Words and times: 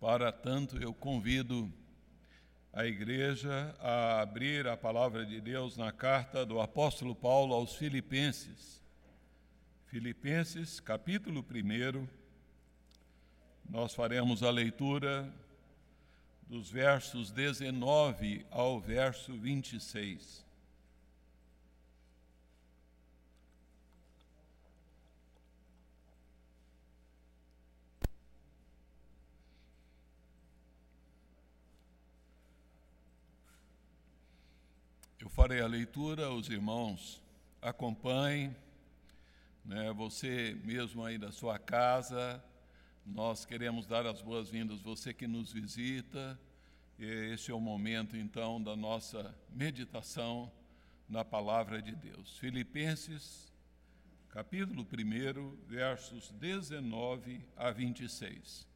Para 0.00 0.32
tanto, 0.32 0.78
eu 0.78 0.94
convido 0.94 1.70
a 2.72 2.86
igreja 2.86 3.76
a 3.78 4.22
abrir 4.22 4.66
a 4.66 4.74
palavra 4.74 5.26
de 5.26 5.42
Deus 5.42 5.76
na 5.76 5.92
carta 5.92 6.46
do 6.46 6.58
apóstolo 6.58 7.14
Paulo 7.14 7.52
aos 7.52 7.74
Filipenses. 7.74 8.82
Filipenses, 9.88 10.80
capítulo 10.80 11.44
1. 11.44 12.08
Nós 13.68 13.92
faremos 13.94 14.42
a 14.42 14.50
leitura 14.50 15.30
dos 16.48 16.70
versos 16.70 17.30
19 17.30 18.46
ao 18.50 18.80
verso 18.80 19.34
26. 19.34 20.46
Farei 35.30 35.60
a 35.60 35.66
leitura, 35.66 36.30
os 36.30 36.48
irmãos 36.48 37.22
acompanhem, 37.62 38.54
né, 39.64 39.92
você 39.92 40.58
mesmo 40.64 41.04
aí 41.04 41.18
da 41.18 41.30
sua 41.30 41.58
casa, 41.58 42.42
nós 43.06 43.44
queremos 43.44 43.86
dar 43.86 44.06
as 44.06 44.20
boas-vindas, 44.20 44.80
você 44.80 45.14
que 45.14 45.28
nos 45.28 45.52
visita, 45.52 46.38
este 46.98 47.50
é 47.52 47.54
o 47.54 47.60
momento 47.60 48.16
então 48.16 48.60
da 48.60 48.74
nossa 48.74 49.34
meditação 49.50 50.50
na 51.08 51.24
palavra 51.24 51.80
de 51.80 51.94
Deus. 51.94 52.36
Filipenses, 52.38 53.52
capítulo 54.30 54.82
1, 54.82 55.56
versos 55.66 56.30
19 56.32 57.40
a 57.56 57.70
26. 57.70 58.66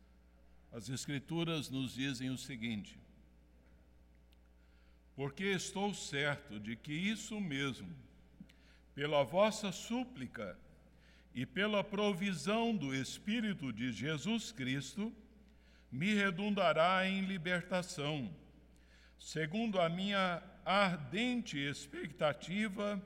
As 0.73 0.89
Escrituras 0.89 1.69
nos 1.69 1.95
dizem 1.95 2.31
o 2.31 2.39
seguinte: 2.39 2.98
porque 5.15 5.45
estou 5.45 5.95
certo 5.95 6.59
de 6.59 6.77
que 6.77 6.93
isso 6.93 7.41
mesmo, 7.41 7.95
pela 8.95 9.23
vossa 9.23 9.71
súplica 9.71 10.59
e 11.34 11.47
pela 11.47 11.83
provisão 11.84 12.75
do 12.77 12.95
Espírito 12.95 13.73
de 13.73 13.93
Jesus 13.93 14.53
Cristo, 14.53 15.12
me 15.91 16.15
redundará 16.15 17.06
em 17.06 17.23
libertação, 17.23 18.34
segundo 19.19 19.81
a 19.81 19.89
minha 19.89 20.43
ardente 20.65 21.59
expectativa 21.59 23.01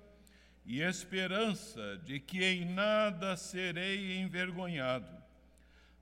e 0.65 0.81
esperança 0.81 1.99
de 2.05 2.21
que 2.21 2.45
em 2.45 2.65
nada 2.65 3.37
serei 3.37 4.19
envergonhado. 4.19 5.17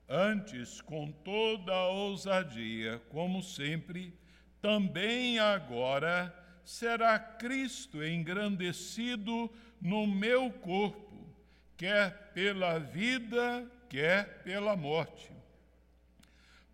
Antes, 0.07 0.79
com 0.79 1.11
toda 1.11 1.73
a 1.73 1.87
ousadia, 1.89 3.01
como 3.09 3.43
sempre, 3.43 4.13
também 4.61 5.39
agora 5.39 6.33
será 6.63 7.17
Cristo 7.17 8.03
engrandecido 8.03 9.49
no 9.81 10.05
meu 10.05 10.51
corpo, 10.51 11.33
quer 11.77 12.31
pela 12.33 12.77
vida, 12.79 13.65
quer 13.89 14.43
pela 14.43 14.75
morte. 14.75 15.31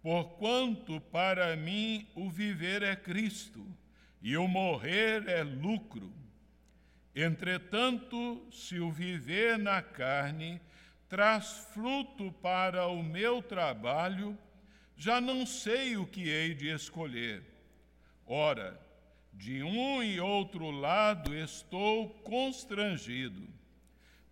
Porquanto 0.01 0.99
para 0.99 1.55
mim 1.55 2.07
o 2.15 2.29
viver 2.29 2.81
é 2.81 2.95
Cristo 2.95 3.65
e 4.21 4.35
o 4.35 4.47
morrer 4.47 5.27
é 5.27 5.43
lucro. 5.43 6.11
Entretanto, 7.15 8.47
se 8.51 8.79
o 8.79 8.91
viver 8.91 9.59
na 9.59 9.81
carne 9.81 10.59
traz 11.07 11.69
fruto 11.73 12.31
para 12.41 12.87
o 12.87 13.03
meu 13.03 13.43
trabalho, 13.43 14.37
já 14.97 15.21
não 15.21 15.45
sei 15.45 15.95
o 15.95 16.07
que 16.07 16.27
hei 16.27 16.55
de 16.55 16.69
escolher 16.69 17.52
Ora, 18.35 18.81
de 19.31 19.61
um 19.61 20.01
e 20.01 20.19
outro 20.19 20.71
lado 20.71 21.35
estou 21.35 22.09
constrangido, 22.23 23.47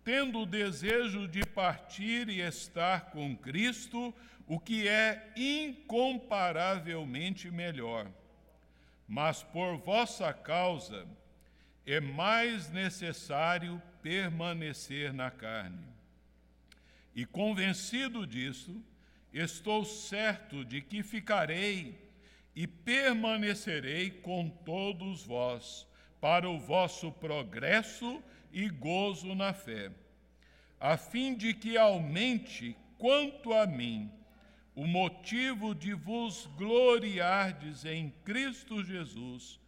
tendo 0.02 0.40
o 0.40 0.46
desejo 0.46 1.28
de 1.28 1.46
partir 1.46 2.28
e 2.28 2.40
estar 2.40 3.12
com 3.12 3.36
Cristo, 3.36 4.12
o 4.44 4.58
que 4.58 4.88
é 4.88 5.32
incomparavelmente 5.36 7.48
melhor. 7.48 8.10
Mas 9.06 9.44
por 9.44 9.76
vossa 9.76 10.32
causa 10.32 11.06
é 11.86 12.00
mais 12.00 12.72
necessário 12.72 13.80
permanecer 14.02 15.12
na 15.12 15.30
carne. 15.30 15.86
E 17.14 17.24
convencido 17.24 18.26
disso, 18.26 18.82
estou 19.32 19.84
certo 19.84 20.64
de 20.64 20.82
que 20.82 21.04
ficarei 21.04 22.01
e 22.54 22.66
permanecerei 22.66 24.10
com 24.10 24.48
todos 24.48 25.24
vós, 25.24 25.86
para 26.20 26.48
o 26.48 26.58
vosso 26.58 27.10
progresso 27.10 28.22
e 28.52 28.68
gozo 28.68 29.34
na 29.34 29.52
fé, 29.52 29.90
a 30.78 30.96
fim 30.96 31.34
de 31.34 31.54
que 31.54 31.76
aumente 31.76 32.76
quanto 32.96 33.52
a 33.52 33.66
mim 33.66 34.10
o 34.74 34.86
motivo 34.86 35.74
de 35.74 35.92
vos 35.92 36.46
gloriardes 36.56 37.84
em 37.84 38.10
Cristo 38.24 38.82
Jesus, 38.82 39.60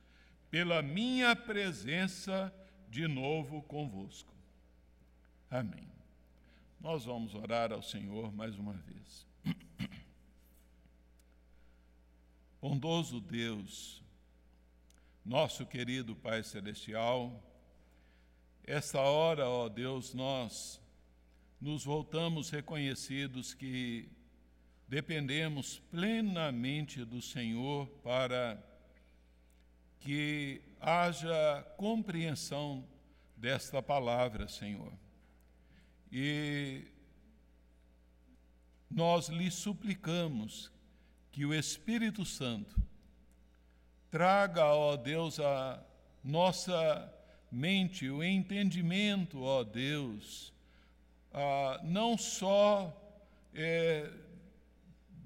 pela 0.50 0.80
minha 0.80 1.34
presença 1.34 2.54
de 2.88 3.08
novo 3.08 3.60
convosco. 3.62 4.32
Amém. 5.50 5.88
Nós 6.80 7.04
vamos 7.04 7.34
orar 7.34 7.72
ao 7.72 7.82
Senhor 7.82 8.32
mais 8.32 8.56
uma 8.58 8.74
vez. 8.74 9.26
Bondoso 12.66 13.20
Deus, 13.20 14.02
nosso 15.22 15.66
querido 15.66 16.16
Pai 16.16 16.42
Celestial, 16.42 17.44
esta 18.64 19.02
hora, 19.02 19.46
ó 19.46 19.68
Deus, 19.68 20.14
nós 20.14 20.80
nos 21.60 21.84
voltamos 21.84 22.48
reconhecidos 22.48 23.52
que 23.52 24.08
dependemos 24.88 25.78
plenamente 25.90 27.04
do 27.04 27.20
Senhor 27.20 27.86
para 28.02 28.58
que 30.00 30.62
haja 30.80 31.62
compreensão 31.76 32.88
desta 33.36 33.82
palavra, 33.82 34.48
Senhor. 34.48 34.94
E 36.10 36.86
nós 38.90 39.28
lhe 39.28 39.50
suplicamos 39.50 40.72
que 41.34 41.44
o 41.44 41.52
Espírito 41.52 42.24
Santo 42.24 42.80
traga, 44.08 44.66
ó 44.66 44.96
Deus, 44.96 45.40
a 45.40 45.82
nossa 46.22 47.12
mente, 47.50 48.08
o 48.08 48.22
entendimento, 48.22 49.42
ó 49.42 49.64
Deus, 49.64 50.52
a, 51.32 51.80
não 51.82 52.16
só 52.16 52.96
é, 53.52 54.08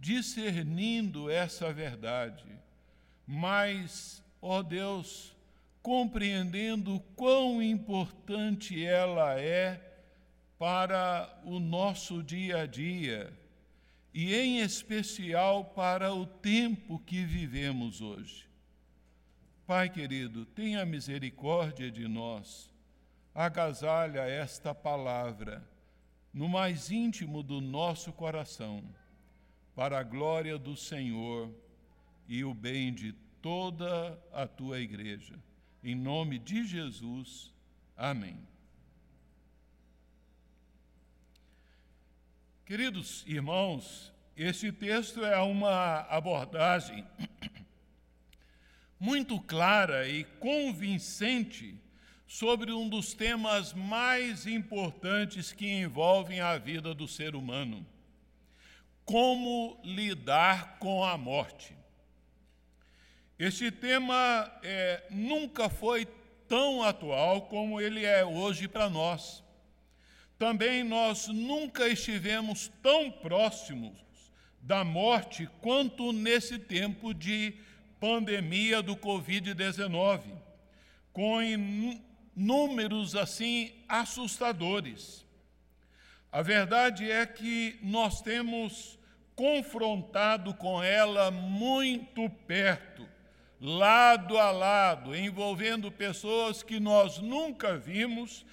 discernindo 0.00 1.30
essa 1.30 1.74
verdade, 1.74 2.46
mas, 3.26 4.24
ó 4.40 4.62
Deus, 4.62 5.36
compreendendo 5.82 7.00
quão 7.14 7.62
importante 7.62 8.82
ela 8.82 9.38
é 9.38 9.78
para 10.58 11.38
o 11.44 11.60
nosso 11.60 12.22
dia 12.22 12.62
a 12.62 12.66
dia 12.66 13.37
e, 14.20 14.34
em 14.34 14.58
especial, 14.58 15.64
para 15.64 16.12
o 16.12 16.26
tempo 16.26 16.98
que 16.98 17.24
vivemos 17.24 18.00
hoje. 18.00 18.48
Pai 19.64 19.88
querido, 19.88 20.44
tenha 20.44 20.84
misericórdia 20.84 21.88
de 21.88 22.08
nós, 22.08 22.68
agasalha 23.32 24.22
esta 24.22 24.74
palavra 24.74 25.64
no 26.34 26.48
mais 26.48 26.90
íntimo 26.90 27.44
do 27.44 27.60
nosso 27.60 28.12
coração, 28.12 28.82
para 29.72 30.00
a 30.00 30.02
glória 30.02 30.58
do 30.58 30.76
Senhor 30.76 31.54
e 32.26 32.42
o 32.42 32.52
bem 32.52 32.92
de 32.92 33.12
toda 33.40 34.20
a 34.32 34.48
tua 34.48 34.80
igreja. 34.80 35.38
Em 35.80 35.94
nome 35.94 36.40
de 36.40 36.66
Jesus, 36.66 37.54
amém. 37.96 38.36
Queridos 42.68 43.24
irmãos, 43.26 44.12
este 44.36 44.70
texto 44.70 45.24
é 45.24 45.38
uma 45.38 46.00
abordagem 46.00 47.02
muito 49.00 49.40
clara 49.40 50.06
e 50.06 50.24
convincente 50.38 51.80
sobre 52.26 52.70
um 52.70 52.86
dos 52.86 53.14
temas 53.14 53.72
mais 53.72 54.46
importantes 54.46 55.50
que 55.50 55.66
envolvem 55.66 56.40
a 56.40 56.58
vida 56.58 56.92
do 56.92 57.08
ser 57.08 57.34
humano: 57.34 57.86
como 59.02 59.80
lidar 59.82 60.78
com 60.78 61.02
a 61.02 61.16
morte. 61.16 61.74
Este 63.38 63.70
tema 63.70 64.52
é, 64.62 65.06
nunca 65.08 65.70
foi 65.70 66.04
tão 66.46 66.82
atual 66.82 67.48
como 67.48 67.80
ele 67.80 68.04
é 68.04 68.26
hoje 68.26 68.68
para 68.68 68.90
nós. 68.90 69.42
Também 70.38 70.84
nós 70.84 71.26
nunca 71.26 71.88
estivemos 71.88 72.70
tão 72.80 73.10
próximos 73.10 73.92
da 74.60 74.84
morte 74.84 75.48
quanto 75.60 76.12
nesse 76.12 76.58
tempo 76.58 77.12
de 77.12 77.54
pandemia 77.98 78.80
do 78.80 78.96
Covid-19, 78.96 80.20
com 81.12 81.40
números 82.36 83.16
assim 83.16 83.72
assustadores. 83.88 85.26
A 86.30 86.42
verdade 86.42 87.10
é 87.10 87.26
que 87.26 87.78
nós 87.82 88.20
temos 88.20 88.98
confrontado 89.34 90.54
com 90.54 90.82
ela 90.82 91.30
muito 91.30 92.28
perto, 92.46 93.08
lado 93.60 94.38
a 94.38 94.50
lado, 94.50 95.16
envolvendo 95.16 95.90
pessoas 95.90 96.62
que 96.62 96.78
nós 96.78 97.18
nunca 97.18 97.76
vimos, 97.76 98.44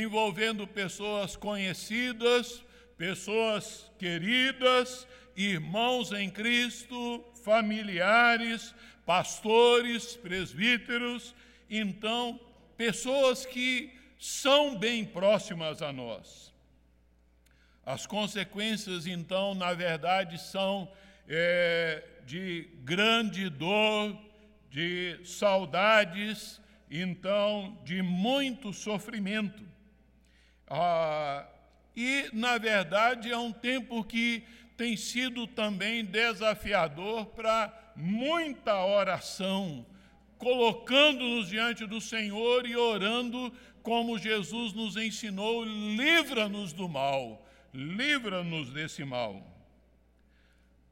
envolvendo 0.00 0.66
pessoas 0.66 1.36
conhecidas, 1.36 2.64
pessoas 2.96 3.90
queridas, 3.98 5.06
irmãos 5.36 6.12
em 6.12 6.30
Cristo, 6.30 7.22
familiares, 7.44 8.74
pastores, 9.04 10.16
presbíteros, 10.16 11.34
então, 11.68 12.40
pessoas 12.74 13.44
que 13.44 13.92
são 14.18 14.78
bem 14.78 15.04
próximas 15.04 15.82
a 15.82 15.92
nós. 15.92 16.54
As 17.84 18.06
consequências, 18.06 19.06
então, 19.06 19.54
na 19.54 19.74
verdade, 19.74 20.40
são 20.40 20.90
é, 21.28 22.02
de 22.24 22.70
grande 22.82 23.50
dor, 23.50 24.16
de 24.70 25.20
saudades, 25.24 26.60
então, 26.90 27.78
de 27.84 28.00
muito 28.00 28.72
sofrimento. 28.72 29.71
Ah, 30.74 31.46
e, 31.94 32.30
na 32.32 32.56
verdade, 32.56 33.30
é 33.30 33.36
um 33.36 33.52
tempo 33.52 34.02
que 34.02 34.42
tem 34.76 34.96
sido 34.96 35.46
também 35.46 36.04
desafiador 36.04 37.26
para 37.26 37.92
muita 37.94 38.82
oração, 38.82 39.84
colocando-nos 40.38 41.48
diante 41.48 41.84
do 41.86 42.00
Senhor 42.00 42.66
e 42.66 42.74
orando 42.74 43.52
como 43.82 44.18
Jesus 44.18 44.72
nos 44.72 44.96
ensinou: 44.96 45.62
livra-nos 45.64 46.72
do 46.72 46.88
mal 46.88 47.42
livra-nos 47.72 48.70
desse 48.70 49.04
mal. 49.04 49.42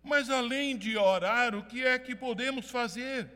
Mas 0.03 0.31
além 0.31 0.77
de 0.77 0.97
orar, 0.97 1.55
o 1.55 1.65
que 1.65 1.85
é 1.85 1.99
que 1.99 2.15
podemos 2.15 2.71
fazer? 2.71 3.29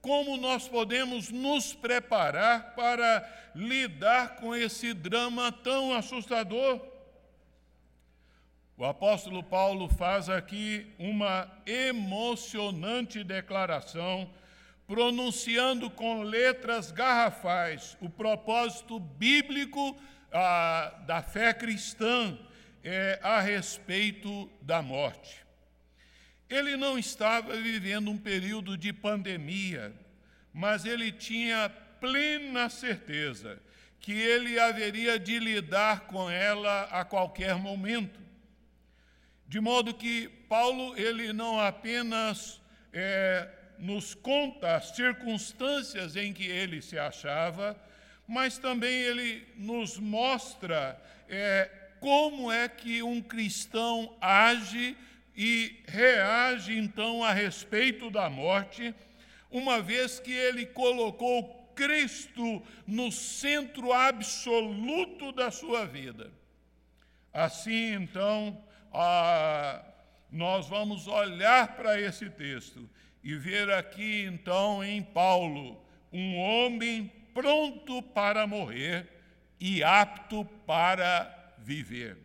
Como 0.00 0.36
nós 0.36 0.68
podemos 0.68 1.30
nos 1.30 1.74
preparar 1.74 2.74
para 2.74 3.50
lidar 3.54 4.36
com 4.36 4.54
esse 4.54 4.94
drama 4.94 5.50
tão 5.50 5.92
assustador? 5.92 6.80
O 8.76 8.84
apóstolo 8.84 9.42
Paulo 9.42 9.88
faz 9.88 10.28
aqui 10.28 10.86
uma 11.00 11.50
emocionante 11.66 13.24
declaração, 13.24 14.30
pronunciando 14.86 15.90
com 15.90 16.22
letras 16.22 16.92
garrafais 16.92 17.96
o 18.00 18.08
propósito 18.08 19.00
bíblico 19.00 19.96
ah, 20.32 20.94
da 21.06 21.22
fé 21.22 21.52
cristã 21.52 22.38
é, 22.84 23.18
a 23.20 23.40
respeito 23.40 24.48
da 24.62 24.80
morte. 24.80 25.47
Ele 26.48 26.76
não 26.76 26.98
estava 26.98 27.54
vivendo 27.56 28.10
um 28.10 28.16
período 28.16 28.76
de 28.76 28.92
pandemia, 28.92 29.92
mas 30.52 30.84
ele 30.84 31.12
tinha 31.12 31.68
plena 32.00 32.68
certeza 32.68 33.60
que 34.00 34.12
ele 34.12 34.58
haveria 34.58 35.18
de 35.18 35.38
lidar 35.38 36.06
com 36.06 36.30
ela 36.30 36.84
a 36.84 37.04
qualquer 37.04 37.56
momento. 37.56 38.18
De 39.46 39.60
modo 39.60 39.94
que 39.94 40.28
Paulo 40.48 40.96
ele 40.96 41.32
não 41.32 41.60
apenas 41.60 42.60
é, 42.92 43.48
nos 43.78 44.14
conta 44.14 44.76
as 44.76 44.94
circunstâncias 44.96 46.16
em 46.16 46.32
que 46.32 46.46
ele 46.46 46.80
se 46.80 46.98
achava, 46.98 47.78
mas 48.26 48.58
também 48.58 48.92
ele 48.92 49.46
nos 49.56 49.98
mostra 49.98 51.00
é, 51.28 51.70
como 52.00 52.50
é 52.50 52.68
que 52.68 53.02
um 53.02 53.20
cristão 53.20 54.16
age 54.20 54.96
e 55.40 55.84
reage 55.86 56.76
então 56.76 57.22
a 57.22 57.32
respeito 57.32 58.10
da 58.10 58.28
morte, 58.28 58.92
uma 59.48 59.80
vez 59.80 60.18
que 60.18 60.32
ele 60.32 60.66
colocou 60.66 61.72
Cristo 61.76 62.60
no 62.84 63.12
centro 63.12 63.92
absoluto 63.92 65.30
da 65.30 65.52
sua 65.52 65.86
vida. 65.86 66.32
Assim, 67.32 67.94
então, 67.94 68.60
nós 70.28 70.66
vamos 70.66 71.06
olhar 71.06 71.76
para 71.76 72.00
esse 72.00 72.28
texto 72.30 72.90
e 73.22 73.36
ver 73.36 73.70
aqui, 73.70 74.24
então, 74.24 74.82
em 74.82 75.00
Paulo, 75.00 75.80
um 76.12 76.36
homem 76.36 77.12
pronto 77.32 78.02
para 78.02 78.44
morrer 78.44 79.06
e 79.60 79.84
apto 79.84 80.44
para 80.66 81.54
viver. 81.58 82.18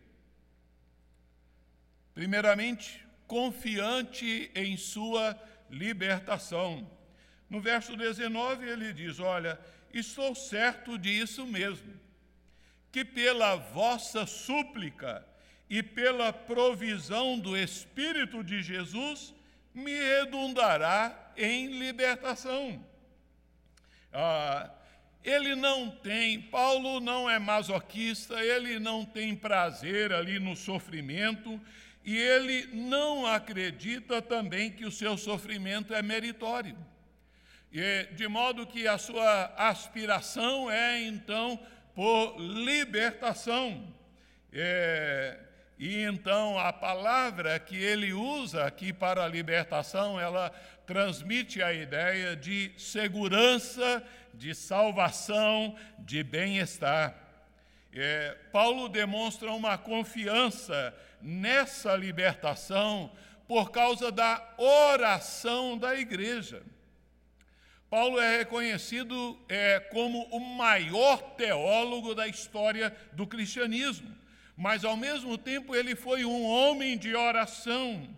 Primeiramente, 2.15 3.02
confiante 3.27 4.51
em 4.55 4.77
sua 4.77 5.39
libertação. 5.69 6.89
No 7.49 7.61
verso 7.61 7.95
19 7.95 8.67
ele 8.67 8.93
diz: 8.93 9.19
Olha, 9.19 9.59
estou 9.93 10.33
certo 10.33 10.97
disso 10.97 11.45
mesmo, 11.45 11.93
que 12.91 13.03
pela 13.05 13.55
vossa 13.55 14.25
súplica 14.25 15.25
e 15.69 15.81
pela 15.81 16.31
provisão 16.31 17.39
do 17.39 17.57
Espírito 17.57 18.43
de 18.43 18.61
Jesus 18.61 19.33
me 19.73 19.91
redundará 19.91 21.31
em 21.35 21.79
libertação. 21.79 22.85
Ah, 24.11 24.69
ele 25.23 25.55
não 25.55 25.89
tem, 25.89 26.39
Paulo 26.41 26.99
não 26.99 27.29
é 27.29 27.39
masoquista, 27.39 28.43
ele 28.43 28.77
não 28.77 29.05
tem 29.05 29.35
prazer 29.35 30.11
ali 30.11 30.37
no 30.37 30.55
sofrimento 30.55 31.59
e 32.03 32.17
ele 32.17 32.67
não 32.73 33.25
acredita 33.25 34.21
também 34.21 34.71
que 34.71 34.85
o 34.85 34.91
seu 34.91 35.17
sofrimento 35.17 35.93
é 35.93 36.01
meritório. 36.01 36.77
E, 37.71 38.07
de 38.13 38.27
modo 38.27 38.67
que 38.67 38.87
a 38.87 38.97
sua 38.97 39.53
aspiração 39.57 40.69
é 40.69 41.01
então 41.01 41.59
por 41.95 42.35
libertação. 42.39 43.87
É, 44.51 45.39
e 45.79 46.03
então 46.03 46.59
a 46.59 46.71
palavra 46.71 47.57
que 47.59 47.75
ele 47.75 48.13
usa 48.13 48.65
aqui 48.65 48.93
para 48.93 49.27
libertação, 49.27 50.19
ela 50.19 50.49
transmite 50.85 51.63
a 51.63 51.73
ideia 51.73 52.35
de 52.35 52.71
segurança 52.77 54.03
de 54.33 54.53
salvação, 54.55 55.75
de 55.99 56.23
bem-estar. 56.23 57.15
É, 57.95 58.35
Paulo 58.51 58.89
demonstra 58.89 59.51
uma 59.51 59.77
confiança 59.77 60.95
nessa 61.21 61.95
libertação 61.95 63.11
por 63.47 63.71
causa 63.71 64.11
da 64.11 64.55
oração 64.57 65.77
da 65.77 65.95
igreja. 65.95 66.63
Paulo 67.91 68.19
é 68.19 68.39
reconhecido 68.39 69.39
é, 69.47 69.79
como 69.79 70.23
o 70.31 70.39
maior 70.39 71.21
teólogo 71.35 72.15
da 72.15 72.27
história 72.27 72.95
do 73.11 73.27
cristianismo, 73.27 74.11
mas 74.57 74.83
ao 74.83 74.97
mesmo 74.97 75.37
tempo 75.37 75.75
ele 75.75 75.95
foi 75.95 76.25
um 76.25 76.43
homem 76.43 76.97
de 76.97 77.15
oração. 77.15 78.09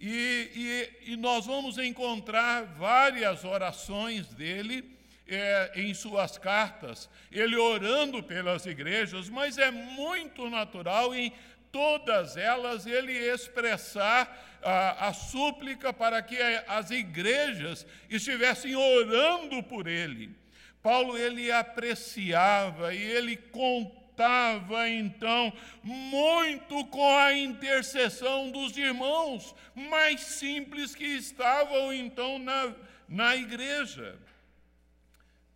E, 0.00 0.88
e, 1.04 1.12
e 1.12 1.16
nós 1.16 1.44
vamos 1.44 1.76
encontrar 1.76 2.64
várias 2.64 3.44
orações 3.44 4.28
dele 4.28 4.98
é, 5.30 5.72
em 5.76 5.94
suas 5.94 6.36
cartas, 6.36 7.08
ele 7.30 7.56
orando 7.56 8.22
pelas 8.22 8.66
igrejas, 8.66 9.28
mas 9.28 9.56
é 9.56 9.70
muito 9.70 10.50
natural 10.50 11.14
em 11.14 11.32
todas 11.70 12.36
elas 12.36 12.84
ele 12.84 13.12
expressar 13.12 14.58
a, 14.62 15.08
a 15.08 15.12
súplica 15.12 15.92
para 15.92 16.20
que 16.20 16.36
as 16.66 16.90
igrejas 16.90 17.86
estivessem 18.08 18.74
orando 18.74 19.62
por 19.62 19.86
ele. 19.86 20.34
Paulo 20.82 21.16
ele 21.16 21.52
apreciava 21.52 22.94
e 22.94 23.00
ele 23.00 23.36
contava 23.36 24.88
então 24.88 25.52
muito 25.82 26.84
com 26.86 27.16
a 27.18 27.32
intercessão 27.34 28.50
dos 28.50 28.76
irmãos 28.76 29.54
mais 29.74 30.20
simples 30.20 30.94
que 30.94 31.04
estavam 31.04 31.92
então 31.92 32.38
na, 32.38 32.74
na 33.08 33.36
igreja. 33.36 34.18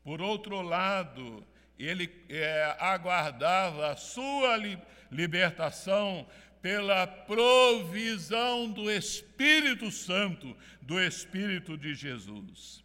Por 0.05 0.21
outro 0.21 0.61
lado, 0.61 1.45
ele 1.79 2.13
é, 2.29 2.77
aguardava 2.79 3.91
a 3.91 3.97
sua 3.97 4.57
li 4.57 4.79
libertação 5.11 6.27
pela 6.61 7.07
provisão 7.07 8.69
do 8.69 8.91
Espírito 8.91 9.91
Santo, 9.91 10.57
do 10.83 11.01
Espírito 11.01 11.77
de 11.77 11.95
Jesus. 11.95 12.85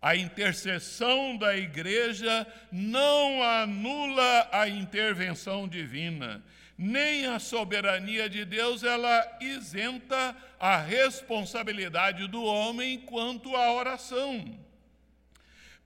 A 0.00 0.14
intercessão 0.14 1.36
da 1.36 1.56
igreja 1.56 2.46
não 2.70 3.42
anula 3.42 4.48
a 4.52 4.68
intervenção 4.68 5.66
divina, 5.66 6.44
nem 6.76 7.26
a 7.26 7.38
soberania 7.38 8.28
de 8.28 8.44
Deus 8.44 8.82
ela 8.82 9.38
isenta 9.40 10.36
a 10.60 10.76
responsabilidade 10.76 12.28
do 12.28 12.44
homem 12.44 12.98
quanto 13.00 13.56
à 13.56 13.72
oração. 13.72 14.65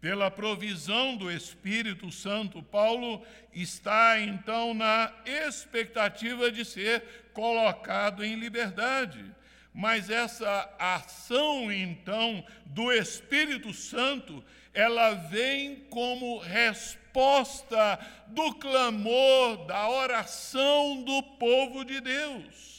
Pela 0.00 0.30
provisão 0.30 1.14
do 1.14 1.30
Espírito 1.30 2.10
Santo, 2.10 2.62
Paulo 2.62 3.22
está 3.52 4.18
então 4.18 4.72
na 4.72 5.12
expectativa 5.26 6.50
de 6.50 6.64
ser 6.64 7.28
colocado 7.34 8.24
em 8.24 8.34
liberdade. 8.36 9.22
Mas 9.74 10.08
essa 10.08 10.74
ação 10.78 11.70
então 11.70 12.42
do 12.64 12.90
Espírito 12.90 13.74
Santo, 13.74 14.42
ela 14.72 15.12
vem 15.12 15.84
como 15.90 16.38
resposta 16.38 17.98
do 18.28 18.54
clamor, 18.54 19.66
da 19.66 19.88
oração 19.88 21.04
do 21.04 21.22
povo 21.22 21.84
de 21.84 22.00
Deus. 22.00 22.70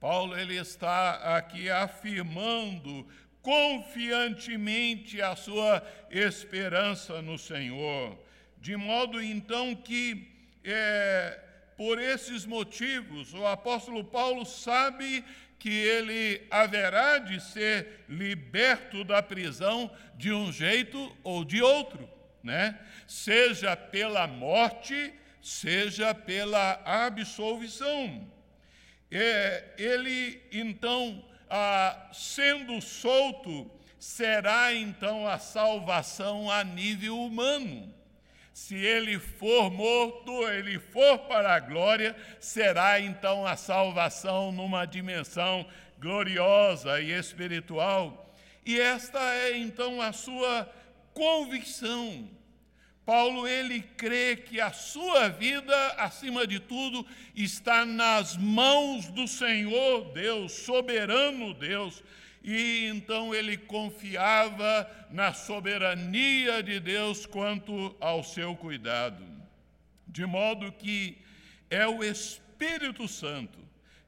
Paulo 0.00 0.36
ele 0.36 0.56
está 0.56 1.36
aqui 1.36 1.70
afirmando 1.70 3.06
confiantemente 3.42 5.20
a 5.20 5.34
sua 5.34 5.84
esperança 6.10 7.20
no 7.20 7.36
Senhor, 7.36 8.16
de 8.58 8.76
modo 8.76 9.20
então 9.20 9.74
que, 9.74 10.28
é, 10.64 11.40
por 11.76 12.00
esses 12.00 12.46
motivos, 12.46 13.34
o 13.34 13.44
apóstolo 13.44 14.04
Paulo 14.04 14.46
sabe 14.46 15.24
que 15.58 15.70
ele 15.70 16.46
haverá 16.50 17.18
de 17.18 17.40
ser 17.40 18.04
liberto 18.08 19.04
da 19.04 19.22
prisão 19.22 19.90
de 20.16 20.32
um 20.32 20.52
jeito 20.52 21.16
ou 21.22 21.44
de 21.44 21.60
outro, 21.60 22.08
né? 22.42 22.78
Seja 23.06 23.76
pela 23.76 24.26
morte, 24.26 25.12
seja 25.40 26.14
pela 26.14 26.80
absolvição. 26.84 28.28
É, 29.10 29.74
ele 29.76 30.40
então 30.52 31.24
ah, 31.54 32.08
sendo 32.14 32.80
solto, 32.80 33.70
será 33.98 34.74
então 34.74 35.28
a 35.28 35.38
salvação 35.38 36.50
a 36.50 36.64
nível 36.64 37.18
humano. 37.20 37.92
Se 38.54 38.74
ele 38.74 39.18
for 39.18 39.70
morto, 39.70 40.48
ele 40.48 40.78
for 40.78 41.18
para 41.18 41.54
a 41.54 41.60
glória, 41.60 42.16
será 42.40 42.98
então 42.98 43.46
a 43.46 43.54
salvação 43.54 44.50
numa 44.50 44.86
dimensão 44.86 45.66
gloriosa 45.98 47.02
e 47.02 47.12
espiritual. 47.12 48.34
E 48.64 48.80
esta 48.80 49.20
é 49.20 49.58
então 49.58 50.00
a 50.00 50.10
sua 50.10 50.72
convicção 51.12 52.30
Paulo 53.04 53.48
ele 53.48 53.82
crê 53.96 54.36
que 54.36 54.60
a 54.60 54.72
sua 54.72 55.28
vida, 55.28 55.88
acima 55.98 56.46
de 56.46 56.60
tudo, 56.60 57.04
está 57.34 57.84
nas 57.84 58.36
mãos 58.36 59.08
do 59.08 59.26
Senhor 59.26 60.12
Deus, 60.12 60.52
soberano 60.52 61.52
Deus, 61.52 62.02
e 62.44 62.86
então 62.86 63.34
ele 63.34 63.56
confiava 63.56 64.88
na 65.10 65.32
soberania 65.32 66.62
de 66.62 66.78
Deus 66.78 67.26
quanto 67.26 67.94
ao 68.00 68.22
seu 68.22 68.54
cuidado. 68.54 69.24
De 70.06 70.24
modo 70.24 70.70
que 70.72 71.18
é 71.70 71.86
o 71.86 72.04
Espírito 72.04 73.08
Santo 73.08 73.58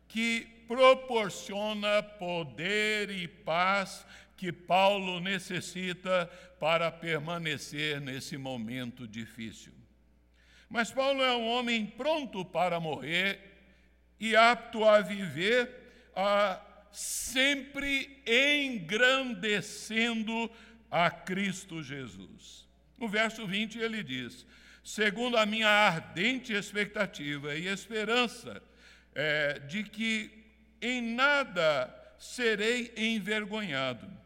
que 0.06 0.46
proporciona 0.68 2.02
poder 2.02 3.10
e 3.10 3.26
paz 3.26 4.06
que 4.36 4.52
Paulo 4.52 5.20
necessita 5.20 6.26
para 6.58 6.90
permanecer 6.90 8.00
nesse 8.00 8.36
momento 8.36 9.06
difícil. 9.06 9.72
Mas 10.68 10.90
Paulo 10.90 11.22
é 11.22 11.36
um 11.36 11.46
homem 11.46 11.86
pronto 11.86 12.44
para 12.44 12.80
morrer 12.80 13.38
e 14.18 14.34
apto 14.34 14.84
a 14.84 15.00
viver, 15.00 15.70
a, 16.16 16.60
sempre 16.90 18.20
engrandecendo 18.26 20.50
a 20.90 21.08
Cristo 21.10 21.82
Jesus. 21.82 22.66
No 22.98 23.08
verso 23.08 23.46
20 23.46 23.78
ele 23.78 24.02
diz: 24.02 24.44
segundo 24.82 25.36
a 25.36 25.46
minha 25.46 25.68
ardente 25.68 26.52
expectativa 26.52 27.54
e 27.54 27.66
esperança 27.66 28.60
é, 29.14 29.60
de 29.60 29.84
que 29.84 30.44
em 30.80 31.00
nada 31.00 31.94
serei 32.18 32.92
envergonhado 32.96 34.23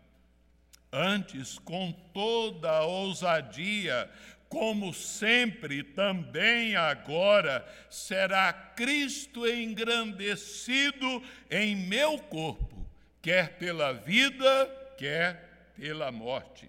Antes, 0.93 1.59
com 1.59 1.93
toda 2.13 2.71
a 2.71 2.85
ousadia, 2.85 4.11
como 4.49 4.95
sempre, 4.95 5.83
também 5.83 6.75
agora, 6.75 7.67
será 7.91 8.53
Cristo 8.53 9.47
engrandecido 9.47 11.23
em 11.51 11.77
meu 11.77 12.19
corpo, 12.19 12.87
quer 13.21 13.59
pela 13.59 13.93
vida, 13.93 14.95
quer 14.97 15.73
pela 15.77 16.11
morte. 16.11 16.69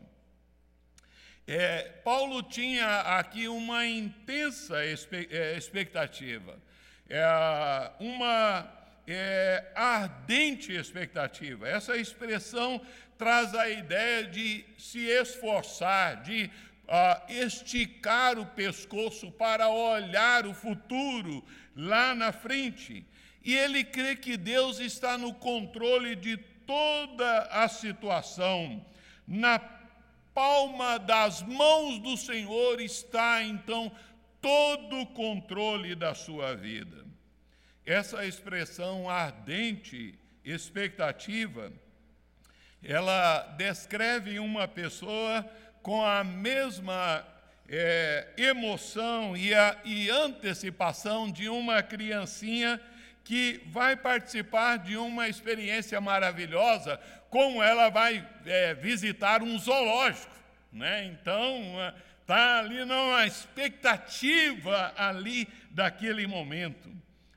É, 1.47 1.81
Paulo 2.03 2.43
tinha 2.43 2.99
aqui 3.17 3.47
uma 3.47 3.83
intensa 3.85 4.83
é, 4.83 5.57
expectativa, 5.57 6.59
é, 7.09 7.25
uma 7.99 8.71
é, 9.07 9.71
ardente 9.73 10.71
expectativa. 10.71 11.67
Essa 11.67 11.97
expressão 11.97 12.79
traz 13.19 13.53
a 13.53 13.69
ideia 13.69 14.23
de 14.23 14.63
se 14.77 14.99
esforçar, 14.99 16.23
de 16.23 16.49
uh, 16.85 17.31
esticar 17.31 18.39
o 18.39 18.45
pescoço 18.45 19.29
para 19.29 19.67
olhar 19.67 20.47
o 20.47 20.53
futuro 20.53 21.43
lá 21.75 22.15
na 22.15 22.31
frente. 22.31 23.05
E 23.43 23.53
ele 23.53 23.83
crê 23.83 24.15
que 24.15 24.37
Deus 24.37 24.79
está 24.79 25.17
no 25.17 25.33
controle 25.33 26.15
de 26.15 26.37
toda 26.37 27.41
a 27.51 27.67
situação. 27.67 28.85
Na 29.27 29.59
palma 30.33 30.97
das 30.97 31.41
mãos 31.41 31.99
do 31.99 32.15
Senhor 32.15 32.79
está 32.79 33.43
então 33.43 33.91
todo 34.39 35.01
o 35.01 35.07
controle 35.07 35.93
da 35.93 36.15
sua 36.15 36.55
vida. 36.55 37.05
Essa 37.85 38.25
expressão 38.25 39.09
ardente, 39.09 40.17
expectativa, 40.45 41.69
ela 42.83 43.41
descreve 43.57 44.39
uma 44.39 44.67
pessoa 44.67 45.45
com 45.81 46.03
a 46.03 46.23
mesma 46.23 47.25
é, 47.67 48.27
emoção 48.37 49.35
e, 49.35 49.53
a, 49.53 49.77
e 49.83 50.09
antecipação 50.09 51.31
de 51.31 51.49
uma 51.49 51.83
criancinha 51.83 52.79
que 53.23 53.61
vai 53.67 53.95
participar 53.95 54.77
de 54.77 54.97
uma 54.97 55.27
experiência 55.27 55.99
maravilhosa, 56.01 56.99
como 57.29 57.61
ela 57.61 57.89
vai 57.89 58.27
é, 58.45 58.73
visitar 58.73 59.43
um 59.43 59.57
zoológico. 59.59 60.33
Né? 60.71 61.05
Então, 61.05 61.61
está 62.21 62.59
ali 62.59 62.85
numa 62.85 63.25
expectativa 63.25 64.93
ali 64.97 65.47
daquele 65.69 66.25
momento. 66.25 66.89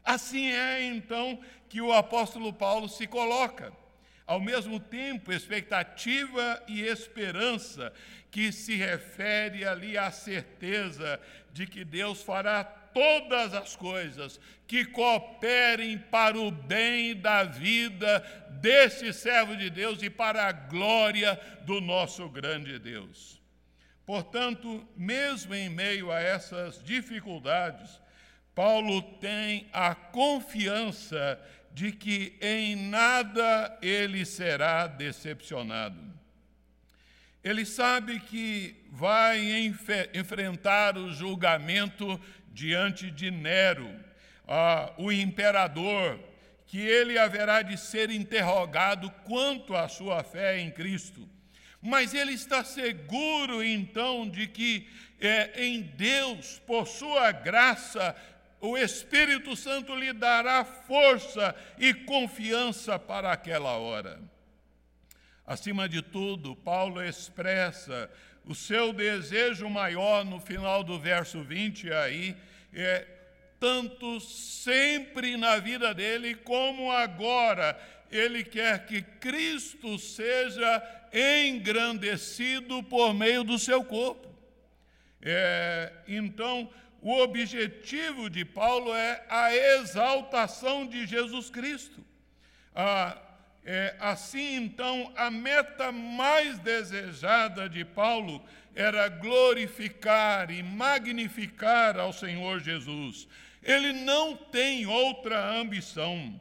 Assim 0.05 0.51
é 0.51 0.83
então 0.83 1.39
que 1.69 1.81
o 1.81 1.93
apóstolo 1.93 2.53
Paulo 2.53 2.89
se 2.89 3.07
coloca 3.07 3.73
ao 4.27 4.41
mesmo 4.41 4.79
tempo 4.79 5.33
expectativa 5.33 6.63
e 6.69 6.83
esperança, 6.83 7.93
que 8.31 8.51
se 8.51 8.77
refere 8.77 9.65
ali 9.65 9.99
à 9.99 10.11
certeza 10.11 11.21
de 11.53 11.67
que 11.67 11.85
Deus 11.85 12.23
fará 12.23 12.65
todas 12.65 13.55
as 13.55 13.77
coisas 13.77 14.41
que 14.67 14.85
cooperem 14.85 15.99
para 15.99 16.39
o 16.39 16.51
bem 16.51 17.15
da 17.15 17.45
vida 17.45 18.21
desse 18.51 19.13
servo 19.13 19.57
de 19.57 19.69
Deus 19.69 20.03
e 20.03 20.09
para 20.09 20.47
a 20.47 20.53
glória 20.53 21.39
do 21.65 21.81
nosso 21.81 22.29
grande 22.29 22.79
Deus. 22.79 23.41
Portanto, 24.07 24.87
mesmo 24.97 25.55
em 25.55 25.69
meio 25.69 26.11
a 26.11 26.21
essas 26.21 26.83
dificuldades, 26.83 28.01
Paulo 28.55 29.01
tem 29.19 29.69
a 29.73 29.95
confiança 29.95 31.41
de 31.75 31.93
que 31.93 32.37
em 32.41 32.77
nada 32.77 33.79
ele 33.81 34.25
será 34.25 34.87
decepcionado. 34.87 36.13
Ele 37.43 37.65
sabe 37.65 38.21
que 38.21 38.77
vai 38.91 39.75
enfrentar 40.15 40.97
o 40.97 41.13
julgamento 41.13 42.21
diante 42.53 43.11
de 43.11 43.31
Nero, 43.31 43.91
ah, 44.47 44.93
o 44.97 45.11
imperador, 45.11 46.21
que 46.67 46.79
ele 46.79 47.19
haverá 47.19 47.63
de 47.63 47.77
ser 47.77 48.11
interrogado 48.11 49.11
quanto 49.25 49.75
à 49.75 49.89
sua 49.89 50.23
fé 50.23 50.61
em 50.61 50.71
Cristo. 50.71 51.29
Mas 51.81 52.15
ele 52.15 52.33
está 52.33 52.63
seguro, 52.63 53.63
então, 53.63 54.29
de 54.29 54.47
que 54.47 54.87
é, 55.21 55.65
em 55.65 55.83
Deus, 55.83 56.61
por 56.67 56.87
sua 56.87 57.33
graça, 57.33 58.15
o 58.63 58.79
Espírito 58.79 59.57
Santo 59.57 59.93
lhe 59.97 60.13
dará 60.13 60.65
força 60.65 61.53
e 61.77 61.93
confiança 61.93 62.97
para 62.97 63.33
aquela 63.33 63.77
hora. 63.77 64.21
Acima 65.45 65.89
de 65.89 66.01
tudo, 66.01 66.55
Paulo 66.55 67.03
expressa 67.03 68.09
o 68.45 68.55
seu 68.55 68.93
desejo 68.93 69.69
maior 69.69 70.25
no 70.25 70.39
final 70.39 70.85
do 70.85 70.97
verso 70.97 71.43
20 71.43 71.93
aí, 71.93 72.37
é 72.73 73.05
tanto 73.59 74.21
sempre 74.21 75.37
na 75.37 75.59
vida 75.59 75.93
dele 75.93 76.37
como 76.37 76.93
agora. 76.93 77.77
Ele 78.13 78.45
quer 78.45 78.87
que 78.87 79.03
Cristo 79.03 79.99
seja 79.99 80.83
engrandecido 81.13 82.81
por 82.85 83.13
meio 83.13 83.43
do 83.43 83.59
seu 83.59 83.83
corpo. 83.83 84.29
É, 85.21 85.93
então, 86.07 86.69
o 87.03 87.19
objetivo 87.21 88.31
de 88.31 88.45
Paulo 88.45 88.95
é 88.95 89.25
a 89.29 89.53
exaltação 89.53 90.87
de 90.87 91.05
Jesus 91.05 91.51
Cristo. 91.51 92.03
Ah, 92.73 93.21
é, 93.65 93.97
assim, 93.99 94.55
então, 94.55 95.13
a 95.17 95.29
meta 95.29 95.91
mais 95.91 96.61
desejada 96.61 97.69
de 97.69 97.85
Paulo 97.85 98.41
era 98.73 99.09
glorificar 99.09 100.49
e 100.53 100.63
magnificar 100.63 101.99
ao 101.99 102.13
Senhor 102.13 102.61
Jesus. 102.61 103.27
Ele 103.61 103.93
não 103.93 104.37
tem 104.37 104.87
outra 104.87 105.55
ambição. 105.57 106.41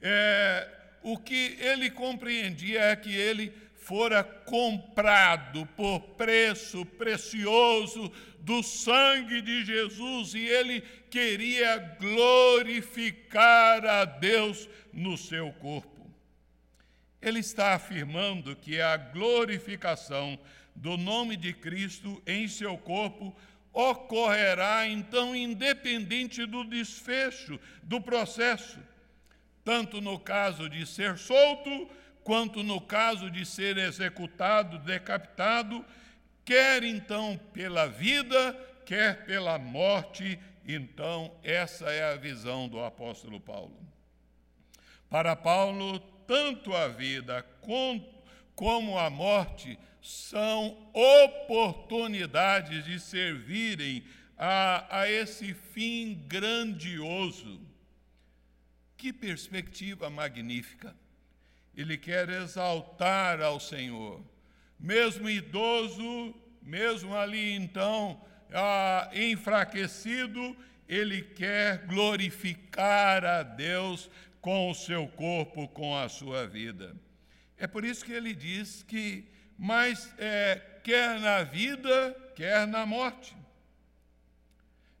É, 0.00 0.68
o 1.02 1.18
que 1.18 1.56
ele 1.60 1.90
compreendia 1.90 2.80
é 2.80 2.96
que 2.96 3.14
ele 3.14 3.52
fora 3.84 4.24
comprado 4.24 5.66
por 5.76 6.00
preço 6.16 6.86
precioso 6.86 8.10
do 8.40 8.62
sangue 8.62 9.42
de 9.42 9.62
Jesus 9.62 10.32
e 10.32 10.40
ele 10.40 10.80
queria 11.10 11.76
glorificar 12.00 13.84
a 13.84 14.06
Deus 14.06 14.66
no 14.90 15.18
seu 15.18 15.52
corpo. 15.52 16.10
Ele 17.20 17.40
está 17.40 17.74
afirmando 17.74 18.56
que 18.56 18.80
a 18.80 18.96
glorificação 18.96 20.38
do 20.74 20.96
nome 20.96 21.36
de 21.36 21.52
Cristo 21.52 22.22
em 22.26 22.48
seu 22.48 22.78
corpo 22.78 23.36
ocorrerá 23.70 24.88
então 24.88 25.36
independente 25.36 26.46
do 26.46 26.64
desfecho 26.64 27.60
do 27.82 28.00
processo, 28.00 28.78
tanto 29.62 30.00
no 30.00 30.18
caso 30.18 30.70
de 30.70 30.86
ser 30.86 31.18
solto, 31.18 31.86
quanto 32.24 32.62
no 32.62 32.80
caso 32.80 33.30
de 33.30 33.44
ser 33.44 33.76
executado, 33.76 34.78
decapitado, 34.78 35.84
quer 36.44 36.82
então 36.82 37.38
pela 37.52 37.86
vida, 37.86 38.54
quer 38.86 39.26
pela 39.26 39.58
morte. 39.58 40.40
Então, 40.66 41.36
essa 41.42 41.90
é 41.90 42.12
a 42.12 42.16
visão 42.16 42.66
do 42.66 42.82
apóstolo 42.82 43.38
Paulo. 43.38 43.78
Para 45.10 45.36
Paulo, 45.36 46.00
tanto 46.26 46.74
a 46.74 46.88
vida 46.88 47.46
como 48.56 48.98
a 48.98 49.10
morte 49.10 49.78
são 50.00 50.90
oportunidades 50.92 52.86
de 52.86 52.98
servirem 52.98 54.02
a, 54.36 55.00
a 55.00 55.10
esse 55.10 55.52
fim 55.52 56.14
grandioso. 56.26 57.60
Que 58.96 59.12
perspectiva 59.12 60.08
magnífica! 60.08 61.03
Ele 61.76 61.96
quer 61.96 62.28
exaltar 62.28 63.40
ao 63.40 63.58
Senhor, 63.58 64.22
mesmo 64.78 65.28
idoso, 65.28 66.34
mesmo 66.62 67.16
ali 67.16 67.52
então 67.52 68.20
ah, 68.52 69.10
enfraquecido, 69.12 70.56
ele 70.88 71.22
quer 71.22 71.86
glorificar 71.86 73.24
a 73.24 73.42
Deus 73.42 74.10
com 74.40 74.70
o 74.70 74.74
seu 74.74 75.08
corpo, 75.08 75.66
com 75.68 75.96
a 75.96 76.08
sua 76.08 76.46
vida. 76.46 76.94
É 77.56 77.66
por 77.66 77.84
isso 77.84 78.04
que 78.04 78.12
ele 78.12 78.34
diz 78.34 78.82
que 78.82 79.32
mas 79.56 80.12
é, 80.18 80.60
quer 80.82 81.20
na 81.20 81.42
vida, 81.42 82.14
quer 82.34 82.66
na 82.66 82.84
morte. 82.84 83.34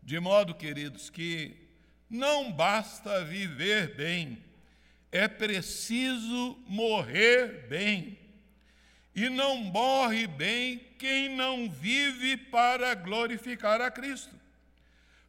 De 0.02 0.18
modo, 0.20 0.54
queridos, 0.54 1.10
que 1.10 1.56
não 2.08 2.52
basta 2.52 3.24
viver 3.24 3.94
bem, 3.96 4.42
é 5.14 5.28
preciso 5.28 6.58
morrer 6.66 7.66
bem. 7.68 8.18
E 9.14 9.28
não 9.28 9.56
morre 9.56 10.26
bem 10.26 10.80
quem 10.98 11.34
não 11.36 11.70
vive 11.70 12.36
para 12.36 12.94
glorificar 12.94 13.80
a 13.80 13.90
Cristo. 13.90 14.34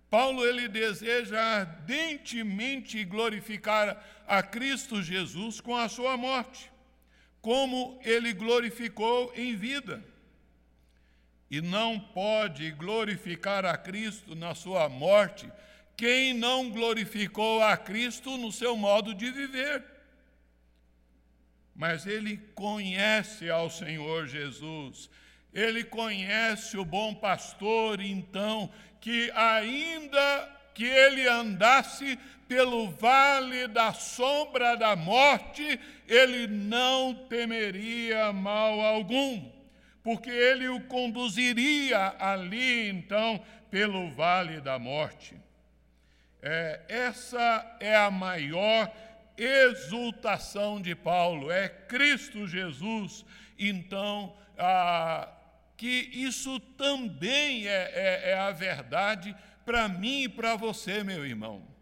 Paulo 0.10 0.44
ele 0.44 0.68
deseja 0.68 1.40
ardentemente 1.40 3.06
glorificar 3.06 4.04
a 4.28 4.42
Cristo 4.42 5.04
Jesus 5.04 5.62
com 5.62 5.78
a 5.78 5.88
sua 5.88 6.18
morte 6.18 6.72
como 7.46 8.00
ele 8.04 8.34
glorificou 8.34 9.32
em 9.36 9.56
vida. 9.56 10.04
E 11.52 11.62
não 11.62 12.00
pode 12.00 12.72
glorificar 12.72 13.64
a 13.66 13.78
Cristo 13.78 14.34
na 14.34 14.56
sua 14.56 14.90
morte 14.90 15.48
quem 15.98 16.34
não 16.34 16.70
glorificou 16.70 17.62
a 17.64 17.78
Cristo 17.78 18.38
no 18.38 18.52
seu 18.52 18.76
modo 18.76 19.14
de 19.14 19.32
viver. 19.32 19.84
Mas 21.76 22.06
ele 22.06 22.38
conhece 22.54 23.50
ao 23.50 23.70
Senhor 23.70 24.28
Jesus, 24.28 25.10
ele 25.54 25.84
conhece 25.84 26.78
o 26.78 26.86
bom 26.86 27.14
pastor, 27.14 28.02
então, 28.02 28.70
que 29.00 29.32
ainda 29.32 30.52
que 30.74 30.86
ele 30.86 31.28
andasse 31.28 32.20
pelo 32.48 32.90
vale 32.90 33.68
da 33.68 33.94
sombra 33.94 34.76
da 34.76 34.96
morte, 34.96 35.80
ele 36.08 36.48
não 36.48 37.14
temeria 37.28 38.32
mal 38.32 38.82
algum, 38.82 39.50
porque 40.04 40.30
ele 40.30 40.68
o 40.68 40.82
conduziria 40.82 42.16
ali, 42.20 42.90
então, 42.90 43.44
pelo 43.72 44.12
vale 44.12 44.62
da 44.62 44.78
morte. 44.78 45.45
É, 46.48 46.82
essa 46.88 47.78
é 47.80 47.96
a 47.96 48.12
maior 48.12 48.92
exultação 49.36 50.80
de 50.80 50.94
Paulo, 50.94 51.52
é 51.52 51.68
Cristo 51.68 52.48
Jesus. 52.48 53.26
Então, 53.58 54.38
ah, 54.58 55.28
que 55.76 56.10
isso 56.14 56.60
também 56.78 57.68
é, 57.68 57.92
é, 57.94 58.30
é 58.32 58.38
a 58.38 58.52
verdade 58.52 59.36
para 59.66 59.90
mim 59.90 60.24
e 60.24 60.30
para 60.30 60.56
você, 60.56 61.04
meu 61.04 61.26
irmão 61.26 61.76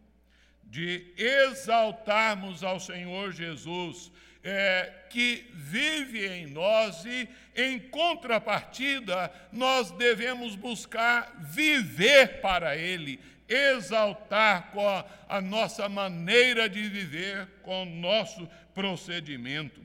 de 0.73 1.13
exaltarmos 1.15 2.63
ao 2.63 2.79
Senhor 2.79 3.31
Jesus, 3.31 4.11
é, 4.43 4.91
que 5.07 5.45
vive 5.53 6.27
em 6.27 6.47
nós 6.47 7.05
e, 7.05 7.29
em 7.55 7.77
contrapartida, 7.77 9.31
nós 9.51 9.91
devemos 9.91 10.55
buscar 10.55 11.31
viver 11.41 12.41
para 12.41 12.75
Ele, 12.75 13.19
exaltar 13.47 14.71
com 14.71 14.87
a, 14.87 15.05
a 15.27 15.41
nossa 15.41 15.87
maneira 15.89 16.69
de 16.69 16.87
viver, 16.87 17.47
com 17.61 17.83
o 17.83 17.85
nosso 17.85 18.47
procedimento. 18.73 19.81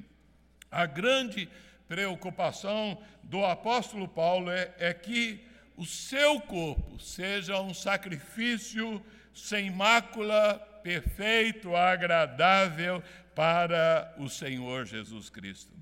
A 0.70 0.86
grande 0.86 1.48
preocupação 1.86 3.00
do 3.22 3.44
apóstolo 3.44 4.06
Paulo 4.06 4.50
é, 4.50 4.74
é 4.78 4.94
que 4.94 5.44
o 5.76 5.86
seu 5.86 6.40
corpo 6.40 6.98
seja 6.98 7.60
um 7.60 7.72
sacrifício 7.72 9.02
sem 9.32 9.70
mácula, 9.70 10.58
perfeito, 10.82 11.74
agradável 11.76 13.02
para 13.34 14.14
o 14.18 14.28
Senhor 14.28 14.84
Jesus 14.84 15.30
Cristo. 15.30 15.72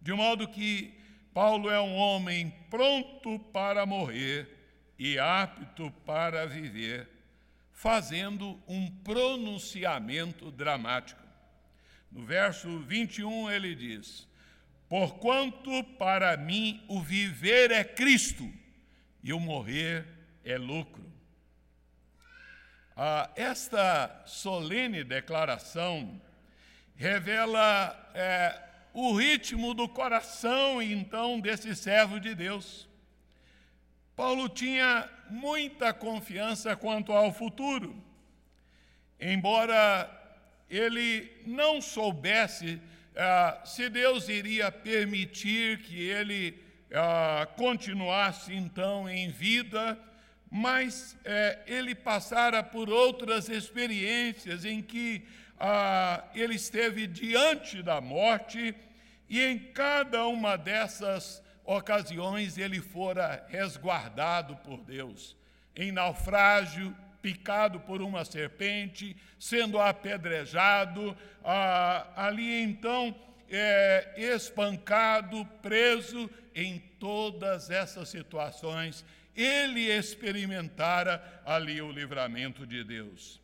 De 0.00 0.12
modo 0.12 0.46
que 0.46 0.94
Paulo 1.32 1.68
é 1.68 1.80
um 1.80 1.96
homem 1.96 2.54
pronto 2.70 3.40
para 3.52 3.84
morrer 3.84 4.53
e 4.98 5.18
apto 5.18 5.90
para 6.04 6.46
viver, 6.46 7.08
fazendo 7.72 8.60
um 8.68 8.90
pronunciamento 8.90 10.50
dramático. 10.50 11.22
No 12.10 12.24
verso 12.24 12.78
21 12.80 13.50
ele 13.50 13.74
diz: 13.74 14.28
Porquanto 14.88 15.82
para 15.98 16.36
mim 16.36 16.84
o 16.88 17.00
viver 17.00 17.70
é 17.70 17.82
Cristo 17.82 18.50
e 19.22 19.32
o 19.32 19.40
morrer 19.40 20.06
é 20.44 20.56
lucro. 20.56 21.04
Ah, 22.96 23.28
esta 23.34 24.22
solene 24.24 25.02
declaração 25.02 26.20
revela 26.94 28.12
é, 28.14 28.62
o 28.92 29.16
ritmo 29.16 29.74
do 29.74 29.88
coração, 29.88 30.80
então, 30.80 31.40
desse 31.40 31.74
servo 31.74 32.20
de 32.20 32.34
Deus. 32.34 32.88
Paulo 34.16 34.48
tinha 34.48 35.08
muita 35.30 35.92
confiança 35.92 36.76
quanto 36.76 37.12
ao 37.12 37.32
futuro, 37.32 37.96
embora 39.20 40.10
ele 40.68 41.30
não 41.46 41.80
soubesse 41.80 42.80
ah, 43.16 43.62
se 43.64 43.88
Deus 43.88 44.28
iria 44.28 44.70
permitir 44.72 45.78
que 45.82 46.00
ele 46.00 46.62
ah, 46.92 47.48
continuasse 47.56 48.54
então 48.54 49.08
em 49.08 49.28
vida 49.28 49.98
mas 50.56 51.16
é, 51.24 51.58
ele 51.66 51.96
passara 51.96 52.62
por 52.62 52.88
outras 52.88 53.48
experiências 53.48 54.64
em 54.64 54.80
que 54.80 55.26
ah, 55.58 56.22
ele 56.32 56.54
esteve 56.54 57.08
diante 57.08 57.82
da 57.82 58.00
morte, 58.00 58.72
e 59.28 59.40
em 59.40 59.58
cada 59.58 60.24
uma 60.28 60.56
dessas 60.56 61.42
ocasiões 61.64 62.58
ele 62.58 62.80
fora 62.80 63.44
resguardado 63.48 64.56
por 64.56 64.80
Deus. 64.82 65.36
Em 65.74 65.90
naufrágio, 65.90 66.94
picado 67.20 67.80
por 67.80 68.02
uma 68.02 68.24
serpente, 68.24 69.16
sendo 69.38 69.80
apedrejado, 69.80 71.16
ah, 71.42 72.06
ali 72.14 72.62
então 72.62 73.14
é, 73.50 74.14
espancado, 74.16 75.44
preso, 75.62 76.30
em 76.54 76.78
todas 77.00 77.70
essas 77.70 78.08
situações, 78.08 79.04
ele 79.34 79.90
experimentara 79.90 81.42
ali 81.44 81.80
o 81.82 81.90
livramento 81.90 82.66
de 82.66 82.84
Deus. 82.84 83.40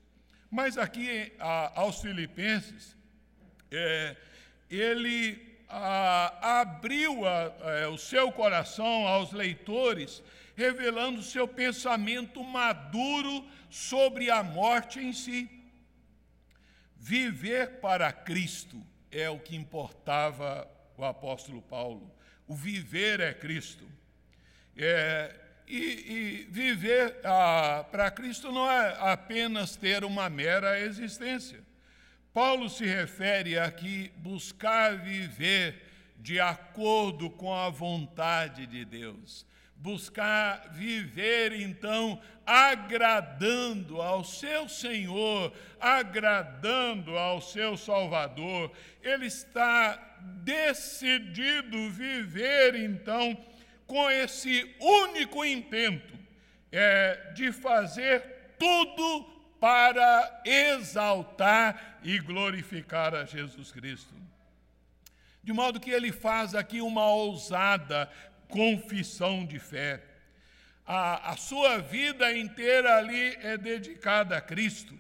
Mas 0.51 0.79
aqui 0.79 1.33
a, 1.39 1.81
aos 1.81 2.01
Filipenses, 2.01 2.97
é, 3.71 4.17
ele 4.69 5.50
a, 5.71 6.61
abriu 6.61 7.27
a, 7.27 7.53
é, 7.81 7.87
o 7.87 7.97
seu 7.97 8.33
coração 8.33 9.07
aos 9.07 9.33
leitores, 9.33 10.23
revelando 10.57 11.23
seu 11.23 11.47
pensamento 11.47 12.43
maduro 12.43 13.47
sobre 13.71 14.31
a 14.31 14.43
morte 14.43 14.99
em 14.99 15.13
si. 15.13 15.49
Viver 16.97 17.81
para 17.81 18.13
Cristo 18.13 18.85
é 19.11 19.31
o 19.31 19.39
que 19.39 19.57
importava 19.57 20.69
o 20.97 21.05
apóstolo 21.05 21.63
Paulo. 21.63 22.13
O 22.47 22.55
viver 22.55 23.21
é 23.21 23.33
Cristo. 23.33 23.89
É, 24.77 25.35
e, 25.67 25.77
e, 25.77 26.47
viver 26.51 27.21
ah, 27.25 27.85
para 27.91 28.11
Cristo 28.11 28.51
não 28.51 28.69
é 28.71 28.97
apenas 28.99 29.77
ter 29.77 30.05
uma 30.05 30.29
mera 30.29 30.81
existência. 30.81 31.61
Paulo 32.33 32.69
se 32.69 32.85
refere 32.87 33.59
aqui 33.59 34.13
buscar 34.17 34.97
viver 34.97 35.83
de 36.17 36.39
acordo 36.39 37.29
com 37.29 37.53
a 37.53 37.69
vontade 37.69 38.67
de 38.67 38.85
Deus. 38.85 39.45
Buscar 39.75 40.69
viver, 40.73 41.53
então, 41.53 42.21
agradando 42.47 44.01
ao 44.03 44.23
seu 44.23 44.69
Senhor, 44.69 45.53
agradando 45.81 47.17
ao 47.17 47.41
seu 47.41 47.77
Salvador. 47.77 48.71
Ele 49.03 49.27
está 49.27 50.19
decidido 50.45 51.91
viver, 51.91 52.77
então, 52.77 53.37
com 53.87 54.09
esse 54.11 54.73
único 54.79 55.45
intento 55.45 56.15
é, 56.71 57.33
de 57.35 57.51
fazer 57.51 58.55
tudo 58.59 59.40
para 59.61 60.43
exaltar 60.45 62.01
e 62.03 62.19
glorificar 62.19 63.15
a 63.15 63.25
Jesus 63.27 63.71
Cristo. 63.71 64.15
De 65.43 65.53
modo 65.53 65.79
que 65.79 65.91
ele 65.91 66.11
faz 66.11 66.55
aqui 66.55 66.81
uma 66.81 67.07
ousada 67.07 68.11
confissão 68.49 69.45
de 69.45 69.59
fé. 69.59 70.03
A, 70.87 71.33
a 71.33 71.37
sua 71.37 71.79
vida 71.79 72.37
inteira 72.37 72.97
ali 72.97 73.37
é 73.43 73.57
dedicada 73.57 74.37
a 74.37 74.41
Cristo. 74.41 74.99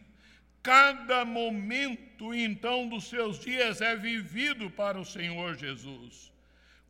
Cada 0.62 1.24
momento, 1.24 2.34
então, 2.34 2.86
dos 2.86 3.08
seus 3.08 3.40
dias 3.40 3.80
é 3.80 3.96
vivido 3.96 4.70
para 4.70 5.00
o 5.00 5.06
Senhor 5.06 5.56
Jesus. 5.56 6.30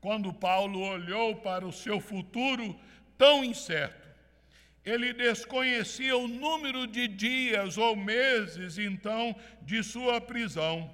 Quando 0.01 0.33
Paulo 0.33 0.81
olhou 0.81 1.37
para 1.37 1.67
o 1.67 1.73
seu 1.73 2.01
futuro 2.01 2.79
tão 3.17 3.45
incerto, 3.45 4.10
ele 4.85 5.13
desconhecia 5.13 6.17
o 6.17 6.27
número 6.27 6.87
de 6.87 7.07
dias 7.07 7.77
ou 7.77 7.95
meses, 7.95 8.79
então, 8.79 9.37
de 9.63 9.83
sua 9.83 10.21
prisão. 10.21 10.91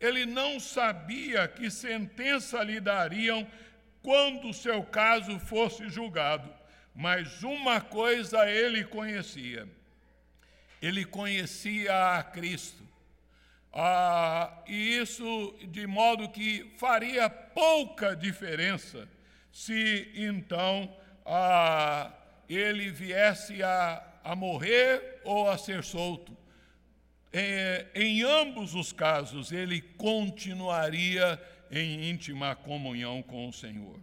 Ele 0.00 0.24
não 0.24 0.58
sabia 0.58 1.46
que 1.46 1.70
sentença 1.70 2.62
lhe 2.62 2.80
dariam 2.80 3.46
quando 4.02 4.52
seu 4.52 4.82
caso 4.82 5.38
fosse 5.38 5.88
julgado. 5.88 6.50
Mas 6.94 7.42
uma 7.42 7.80
coisa 7.80 8.48
ele 8.48 8.84
conhecia: 8.84 9.68
ele 10.80 11.04
conhecia 11.04 12.16
a 12.16 12.22
Cristo. 12.22 12.86
Ah, 13.72 14.62
e 14.66 14.96
isso 14.96 15.54
de 15.68 15.86
modo 15.86 16.30
que 16.30 16.72
faria 16.78 17.28
pouca 17.28 18.16
diferença 18.16 19.06
se 19.52 20.10
então 20.14 20.96
ah, 21.26 22.10
ele 22.48 22.90
viesse 22.90 23.62
a, 23.62 24.02
a 24.22 24.36
morrer 24.36 25.20
ou 25.24 25.48
a 25.48 25.58
ser 25.58 25.82
solto. 25.82 26.36
É, 27.32 27.86
em 27.94 28.22
ambos 28.22 28.74
os 28.74 28.92
casos, 28.92 29.52
ele 29.52 29.80
continuaria 29.80 31.40
em 31.70 32.08
íntima 32.08 32.54
comunhão 32.54 33.22
com 33.22 33.48
o 33.48 33.52
Senhor. 33.52 34.00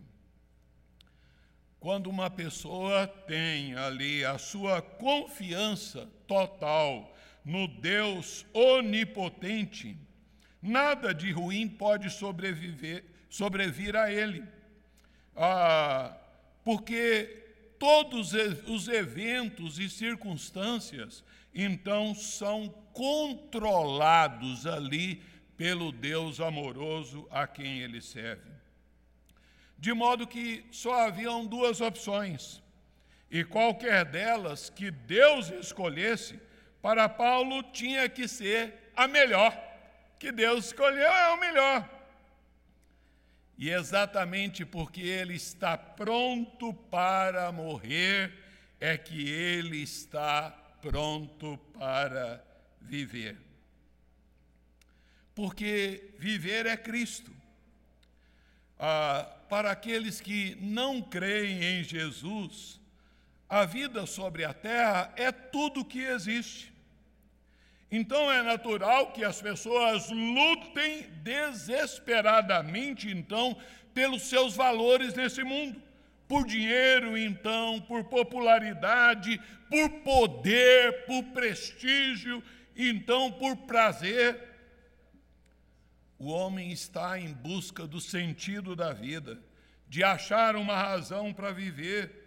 Quando 1.79 2.10
uma 2.10 2.29
pessoa 2.29 3.08
tem 3.08 3.75
ali 3.75 4.23
a 4.23 4.38
sua 4.38 4.82
confiança 4.82 6.08
total 6.27 7.13
no 7.43 7.67
Deus 7.67 8.45
onipotente, 8.53 9.97
nada 10.62 11.13
de 11.13 11.32
ruim 11.32 11.67
pode 11.67 12.10
sobreviver, 12.10 13.03
sobrevir 13.29 13.97
a 13.97 14.10
ele. 14.12 14.43
Ah, 15.36 16.15
porque 16.63 17.42
todos 17.84 18.32
os 18.67 18.88
eventos 18.88 19.78
e 19.78 19.89
circunstâncias, 19.89 21.24
então, 21.54 22.15
são 22.15 22.69
controlados 22.93 24.65
ali 24.65 25.22
pelo 25.58 25.91
Deus 25.91 26.39
amoroso 26.39 27.28
a 27.30 27.46
quem 27.46 27.82
ele 27.82 28.02
serve 28.02 28.54
de 29.84 29.91
modo 29.91 30.26
que 30.26 30.65
só 30.72 31.08
haviam 31.08 31.46
duas 31.46 31.82
opções, 31.82 32.63
e 33.30 33.43
qualquer 33.43 34.06
delas 34.06 34.69
que 34.69 34.89
Deus 34.89 35.50
escolhesse, 35.50 36.39
para 36.82 37.10
Paulo 37.10 37.62
tinha 37.63 38.08
que 38.08 38.26
ser 38.26 38.91
a 38.96 39.10
melhor, 39.10 39.54
que 40.17 40.32
Deus 40.32 40.67
escolheu 40.67 41.12
é 41.12 41.34
o 41.34 41.38
melhor. 41.38 41.89
E 43.57 43.69
exatamente 43.69 44.65
porque 44.65 45.01
ele 45.01 45.35
está 45.35 45.77
pronto 45.77 46.73
para 46.73 47.51
morrer, 47.51 48.33
é 48.79 48.97
que 48.97 49.29
ele 49.29 49.81
está 49.81 50.51
pronto 50.81 51.57
para 51.77 52.43
viver. 52.81 53.37
Porque 55.35 56.13
viver 56.17 56.65
é 56.65 56.75
Cristo. 56.75 57.31
Ah, 58.77 59.23
para 59.47 59.71
aqueles 59.71 60.19
que 60.19 60.55
não 60.59 61.01
creem 61.01 61.63
em 61.63 61.83
Jesus, 61.83 62.79
a 63.47 63.65
vida 63.65 64.05
sobre 64.05 64.43
a 64.43 64.53
terra 64.53 65.13
é 65.15 65.31
tudo 65.31 65.85
que 65.85 65.99
existe. 65.99 66.72
Então 67.95 68.32
é 68.32 68.41
natural 68.41 69.12
que 69.12 69.23
as 69.23 69.39
pessoas 69.39 70.10
lutem 70.10 71.03
desesperadamente, 71.21 73.08
então, 73.08 73.56
pelos 73.93 74.23
seus 74.23 74.56
valores 74.56 75.13
nesse 75.13 75.43
mundo. 75.43 75.79
Por 76.27 76.43
dinheiro, 76.47 77.15
então, 77.15 77.79
por 77.82 78.06
popularidade, 78.06 79.39
por 79.69 79.88
poder, 80.01 81.06
por 81.06 81.21
prestígio, 81.25 82.43
então 82.75 83.32
por 83.32 83.56
prazer 83.58 84.41
o 86.17 86.29
homem 86.32 86.71
está 86.71 87.19
em 87.19 87.32
busca 87.32 87.86
do 87.86 88.01
sentido 88.01 88.75
da 88.75 88.91
vida, 88.91 89.39
de 89.88 90.03
achar 90.03 90.56
uma 90.56 90.75
razão 90.75 91.32
para 91.32 91.51
viver. 91.51 92.22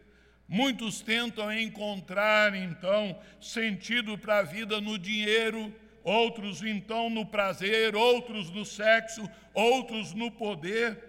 Muitos 0.49 1.01
tentam 1.01 1.53
encontrar, 1.53 2.55
então, 2.55 3.19
sentido 3.41 4.17
para 4.17 4.39
a 4.39 4.43
vida 4.43 4.81
no 4.81 4.97
dinheiro, 4.97 5.75
outros, 6.05 6.63
então, 6.63 7.11
no 7.11 7.27
prazer, 7.27 7.97
outros 7.97 8.49
no 8.51 8.65
sexo, 8.65 9.29
outros 9.53 10.15
no 10.15 10.31
poder. 10.31 11.03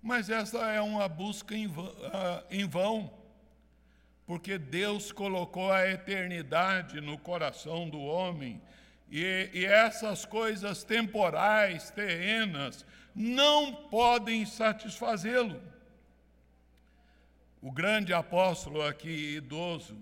Mas 0.00 0.30
essa 0.30 0.58
é 0.70 0.80
uma 0.80 1.08
busca 1.08 1.56
em 1.56 1.66
vão, 1.66 1.92
ah, 2.04 2.44
em 2.50 2.68
vão, 2.68 3.12
porque 4.26 4.58
Deus 4.58 5.10
colocou 5.10 5.72
a 5.72 5.90
eternidade 5.90 7.00
no 7.00 7.18
coração 7.18 7.88
do 7.88 8.00
homem 8.00 8.62
e, 9.10 9.50
e 9.52 9.64
essas 9.64 10.24
coisas 10.24 10.84
temporais, 10.84 11.90
terrenas, 11.90 12.86
não 13.14 13.74
podem 13.74 14.46
satisfazê-lo. 14.46 15.60
O 17.64 17.72
grande 17.72 18.12
apóstolo 18.12 18.82
aqui, 18.82 19.36
idoso, 19.36 19.96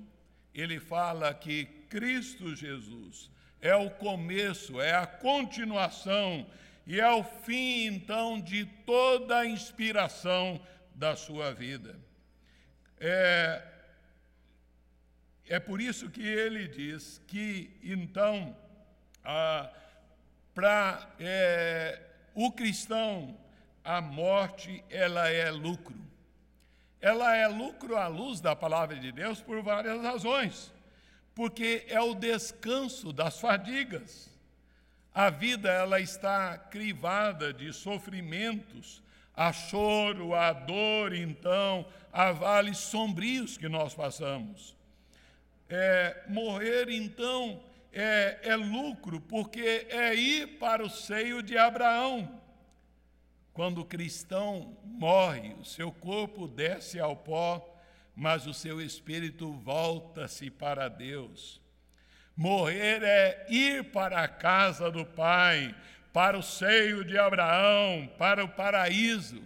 ele 0.52 0.80
fala 0.80 1.32
que 1.32 1.64
Cristo 1.88 2.56
Jesus 2.56 3.30
é 3.60 3.72
o 3.76 3.88
começo, 3.88 4.80
é 4.80 4.92
a 4.92 5.06
continuação 5.06 6.44
e 6.84 6.98
é 6.98 7.08
o 7.08 7.22
fim, 7.22 7.86
então, 7.86 8.40
de 8.40 8.66
toda 8.84 9.38
a 9.38 9.46
inspiração 9.46 10.60
da 10.92 11.14
sua 11.14 11.54
vida. 11.54 11.94
É, 12.98 13.62
é 15.46 15.60
por 15.60 15.80
isso 15.80 16.10
que 16.10 16.26
ele 16.26 16.66
diz 16.66 17.22
que, 17.28 17.78
então, 17.80 18.56
Para 20.52 21.14
é, 21.20 22.02
o 22.34 22.50
cristão, 22.50 23.38
a 23.84 24.00
morte 24.00 24.82
ela 24.90 25.28
é 25.28 25.48
lucro. 25.48 26.10
Ela 27.02 27.36
é 27.36 27.46
lucro 27.48 27.96
à 27.96 28.06
luz 28.06 28.40
da 28.40 28.56
palavra 28.56 28.96
de 28.96 29.12
Deus 29.12 29.42
por 29.42 29.60
várias 29.60 30.00
razões. 30.00 30.72
porque 31.34 31.84
é 31.88 32.00
o 32.00 32.14
descanso 32.14 33.12
das 33.12 33.40
fadigas. 33.40 34.30
A 35.14 35.30
vida 35.30 35.70
ela 35.70 36.00
está 36.00 36.56
crivada 36.56 37.52
de 37.52 37.72
sofrimentos, 37.72 39.02
há 39.36 39.52
choro, 39.52 40.34
há 40.34 40.52
dor, 40.52 41.14
então, 41.14 41.86
há 42.12 42.32
vales 42.32 42.78
sombrios 42.78 43.56
que 43.56 43.68
nós 43.68 43.94
passamos. 43.94 44.74
É, 45.68 46.22
morrer, 46.28 46.90
então, 46.90 47.62
é, 47.92 48.38
é 48.42 48.56
lucro, 48.56 49.20
porque 49.20 49.86
é 49.88 50.14
ir 50.14 50.58
para 50.58 50.84
o 50.84 50.90
seio 50.90 51.42
de 51.42 51.56
Abraão. 51.56 52.41
Quando 53.52 53.82
o 53.82 53.84
cristão 53.84 54.76
morre, 54.84 55.54
o 55.60 55.64
seu 55.64 55.92
corpo 55.92 56.48
desce 56.48 56.98
ao 56.98 57.14
pó, 57.14 57.68
mas 58.16 58.46
o 58.46 58.54
seu 58.54 58.80
espírito 58.80 59.52
volta-se 59.52 60.50
para 60.50 60.88
Deus. 60.88 61.60
Morrer 62.34 63.02
é 63.02 63.46
ir 63.50 63.84
para 63.84 64.22
a 64.22 64.28
casa 64.28 64.90
do 64.90 65.04
Pai, 65.04 65.74
para 66.12 66.38
o 66.38 66.42
seio 66.42 67.04
de 67.04 67.18
Abraão, 67.18 68.10
para 68.18 68.42
o 68.42 68.48
paraíso. 68.48 69.42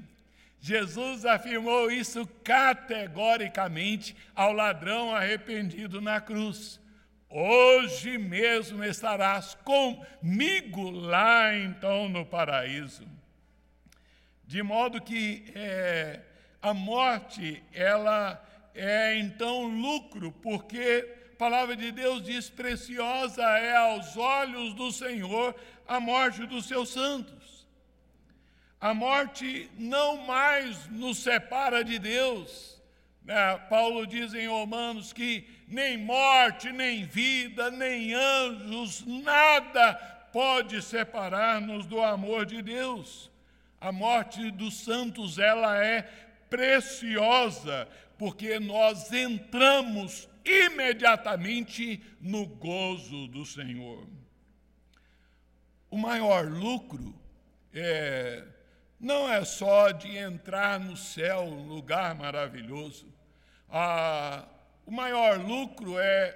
Jesus 0.60 1.24
afirmou 1.24 1.90
isso 1.90 2.26
categoricamente 2.44 4.16
ao 4.34 4.52
ladrão 4.52 5.14
arrependido 5.14 6.00
na 6.00 6.20
cruz. 6.20 6.80
Hoje 7.28 8.18
mesmo 8.18 8.84
estarás 8.84 9.56
comigo 9.64 10.90
lá 10.90 11.56
então 11.56 12.08
no 12.08 12.24
paraíso. 12.24 13.15
De 14.46 14.62
modo 14.62 15.00
que 15.00 15.44
é, 15.54 16.20
a 16.62 16.72
morte, 16.72 17.62
ela 17.72 18.42
é 18.74 19.18
então 19.18 19.64
lucro, 19.64 20.30
porque 20.42 21.08
a 21.32 21.36
palavra 21.36 21.74
de 21.74 21.90
Deus 21.90 22.22
diz: 22.22 22.48
preciosa 22.48 23.42
é 23.42 23.76
aos 23.76 24.16
olhos 24.16 24.74
do 24.74 24.92
Senhor 24.92 25.54
a 25.86 25.98
morte 25.98 26.46
dos 26.46 26.66
seus 26.66 26.90
santos. 26.90 27.66
A 28.80 28.94
morte 28.94 29.70
não 29.78 30.18
mais 30.18 30.86
nos 30.90 31.18
separa 31.18 31.82
de 31.82 31.98
Deus. 31.98 32.80
É, 33.26 33.56
Paulo 33.68 34.06
diz 34.06 34.32
em 34.34 34.46
Romanos 34.46 35.12
que 35.12 35.48
nem 35.66 35.98
morte, 35.98 36.70
nem 36.70 37.04
vida, 37.04 37.70
nem 37.72 38.14
anjos, 38.14 39.04
nada 39.04 39.94
pode 40.32 40.80
separar-nos 40.82 41.86
do 41.86 42.00
amor 42.00 42.46
de 42.46 42.62
Deus. 42.62 43.30
A 43.80 43.92
morte 43.92 44.50
dos 44.50 44.80
santos, 44.80 45.38
ela 45.38 45.82
é 45.84 46.02
preciosa, 46.48 47.88
porque 48.18 48.58
nós 48.58 49.12
entramos 49.12 50.28
imediatamente 50.44 52.00
no 52.20 52.46
gozo 52.46 53.26
do 53.28 53.44
Senhor. 53.44 54.06
O 55.90 55.98
maior 55.98 56.46
lucro 56.46 57.14
é, 57.72 58.44
não 58.98 59.30
é 59.30 59.44
só 59.44 59.90
de 59.90 60.16
entrar 60.16 60.80
no 60.80 60.96
céu, 60.96 61.42
um 61.42 61.66
lugar 61.66 62.14
maravilhoso. 62.14 63.12
O 64.86 64.90
maior 64.90 65.38
lucro 65.38 65.98
é, 65.98 66.34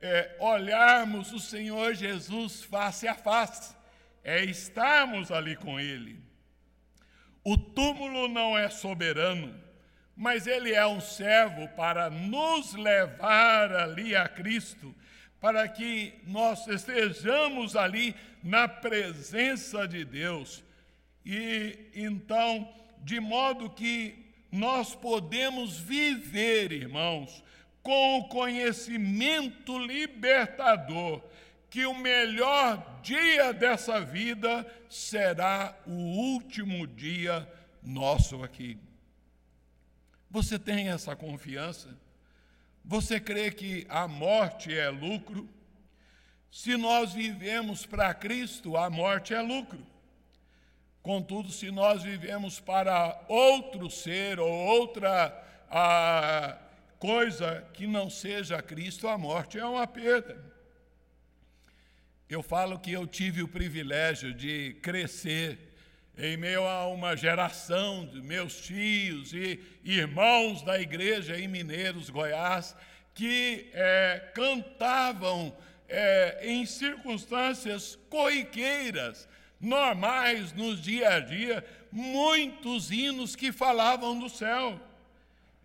é 0.00 0.36
olharmos 0.40 1.32
o 1.32 1.38
Senhor 1.38 1.94
Jesus 1.94 2.64
face 2.64 3.06
a 3.06 3.14
face, 3.14 3.74
é 4.24 4.44
estarmos 4.44 5.30
ali 5.30 5.54
com 5.54 5.78
Ele. 5.78 6.29
O 7.42 7.56
túmulo 7.56 8.28
não 8.28 8.56
é 8.56 8.68
soberano, 8.68 9.54
mas 10.14 10.46
ele 10.46 10.72
é 10.72 10.86
um 10.86 11.00
servo 11.00 11.66
para 11.68 12.10
nos 12.10 12.74
levar 12.74 13.72
ali 13.72 14.14
a 14.14 14.28
Cristo, 14.28 14.94
para 15.40 15.66
que 15.66 16.12
nós 16.26 16.66
estejamos 16.66 17.74
ali 17.74 18.14
na 18.42 18.68
presença 18.68 19.88
de 19.88 20.04
Deus. 20.04 20.62
E 21.24 21.78
então, 21.94 22.68
de 23.02 23.18
modo 23.18 23.70
que 23.70 24.26
nós 24.52 24.94
podemos 24.94 25.78
viver, 25.78 26.72
irmãos, 26.72 27.42
com 27.82 28.18
o 28.18 28.28
conhecimento 28.28 29.78
libertador 29.78 31.22
que 31.70 31.86
o 31.86 31.94
melhor 31.94 33.00
dia 33.00 33.52
dessa 33.52 34.00
vida 34.00 34.66
será 34.88 35.74
o 35.86 35.92
último 35.92 36.86
dia 36.86 37.48
nosso 37.80 38.42
aqui. 38.42 38.76
Você 40.28 40.58
tem 40.58 40.88
essa 40.88 41.14
confiança? 41.14 41.96
Você 42.84 43.20
crê 43.20 43.50
que 43.50 43.86
a 43.88 44.08
morte 44.08 44.76
é 44.76 44.90
lucro? 44.90 45.48
Se 46.50 46.76
nós 46.76 47.12
vivemos 47.12 47.86
para 47.86 48.12
Cristo, 48.12 48.76
a 48.76 48.90
morte 48.90 49.32
é 49.32 49.40
lucro. 49.40 49.86
Contudo, 51.02 51.50
se 51.50 51.70
nós 51.70 52.02
vivemos 52.02 52.58
para 52.60 53.24
outro 53.28 53.88
ser 53.88 54.40
ou 54.40 54.50
outra 54.50 55.32
a, 55.70 56.58
coisa 56.98 57.66
que 57.72 57.86
não 57.86 58.10
seja 58.10 58.60
Cristo, 58.60 59.08
a 59.08 59.16
morte 59.16 59.58
é 59.58 59.64
uma 59.64 59.86
perda. 59.86 60.49
Eu 62.30 62.44
falo 62.44 62.78
que 62.78 62.92
eu 62.92 63.08
tive 63.08 63.42
o 63.42 63.48
privilégio 63.48 64.32
de 64.32 64.76
crescer 64.80 65.58
em 66.16 66.36
meio 66.36 66.62
a 66.62 66.86
uma 66.86 67.16
geração 67.16 68.06
de 68.06 68.22
meus 68.22 68.60
tios 68.60 69.32
e 69.32 69.58
irmãos 69.84 70.62
da 70.62 70.80
igreja 70.80 71.36
em 71.36 71.48
Mineiros, 71.48 72.08
Goiás, 72.08 72.76
que 73.16 73.68
é, 73.72 74.30
cantavam 74.32 75.52
é, 75.88 76.42
em 76.44 76.64
circunstâncias 76.66 77.98
corriqueiras, 78.08 79.28
normais 79.60 80.52
nos 80.52 80.80
dia 80.80 81.14
a 81.14 81.18
dia, 81.18 81.64
muitos 81.90 82.92
hinos 82.92 83.34
que 83.34 83.50
falavam 83.50 84.16
do 84.16 84.28
céu. 84.28 84.80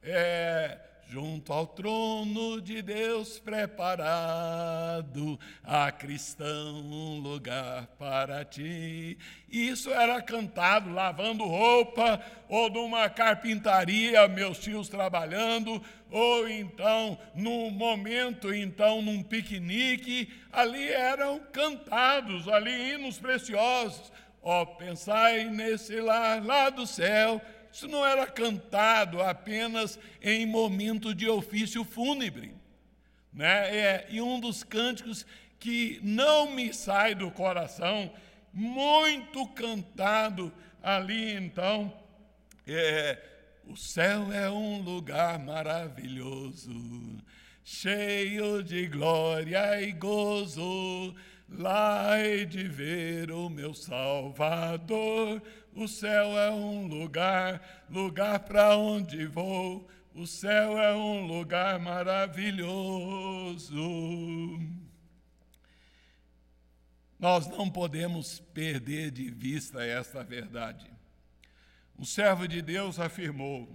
É, 0.01 0.79
junto 1.07 1.53
ao 1.53 1.67
trono 1.67 2.59
de 2.59 2.81
Deus 2.81 3.39
preparado, 3.39 5.39
a 5.63 5.91
cristão 5.91 6.75
um 6.75 7.19
lugar 7.19 7.87
para 7.97 8.43
ti. 8.43 9.17
Isso 9.49 9.91
era 9.91 10.21
cantado 10.21 10.91
lavando 10.91 11.45
roupa, 11.45 12.21
ou 12.49 12.69
numa 12.69 13.09
carpintaria, 13.09 14.27
meus 14.27 14.59
tios 14.59 14.89
trabalhando, 14.89 15.81
ou 16.09 16.49
então 16.49 17.17
num 17.33 17.69
momento, 17.69 18.53
então 18.53 19.01
num 19.01 19.21
piquenique, 19.21 20.29
ali 20.51 20.91
eram 20.91 21.39
cantados, 21.51 22.47
ali 22.47 22.93
hinos 22.93 23.19
preciosos. 23.19 24.11
Ó, 24.41 24.61
oh, 24.61 24.65
pensai 24.67 25.45
nesse 25.45 25.99
lar 25.99 26.43
lá 26.45 26.69
do 26.69 26.85
céu, 26.85 27.41
isso 27.75 27.89
não 27.89 28.05
era 28.05 28.25
cantado 28.25 29.21
apenas 29.21 29.99
em 30.21 30.45
momento 30.45 31.13
de 31.13 31.27
ofício 31.27 31.83
fúnebre. 31.83 32.55
Né? 33.33 33.77
É, 33.77 34.07
e 34.09 34.21
um 34.21 34.39
dos 34.39 34.63
cânticos 34.63 35.25
que 35.59 35.99
não 36.01 36.51
me 36.51 36.73
sai 36.73 37.13
do 37.13 37.29
coração, 37.29 38.09
muito 38.53 39.45
cantado 39.47 40.53
ali 40.81 41.33
então, 41.33 41.93
é, 42.65 43.21
o 43.67 43.75
céu 43.75 44.31
é 44.31 44.49
um 44.49 44.81
lugar 44.81 45.37
maravilhoso, 45.37 46.71
cheio 47.61 48.63
de 48.63 48.87
glória 48.87 49.81
e 49.81 49.91
gozo, 49.91 51.13
lá 51.49 52.17
hei 52.21 52.45
de 52.45 52.69
ver 52.69 53.31
o 53.31 53.49
meu 53.49 53.73
Salvador, 53.73 55.41
o 55.75 55.87
céu 55.89 56.39
é 56.39 56.49
um 56.49 56.87
lugar, 56.87 57.85
lugar 57.89 58.39
para 58.39 58.77
onde 58.77 59.25
vou. 59.25 59.85
O 60.13 60.25
céu 60.25 60.79
é 60.79 60.95
um 60.95 61.27
lugar 61.27 61.77
maravilhoso. 61.77 63.75
Nós 67.19 67.45
não 67.47 67.69
podemos 67.69 68.39
perder 68.53 69.11
de 69.11 69.29
vista 69.29 69.83
esta 69.83 70.23
verdade. 70.23 70.89
O 71.97 72.05
servo 72.05 72.47
de 72.47 72.61
Deus 72.61 72.97
afirmou: 72.97 73.67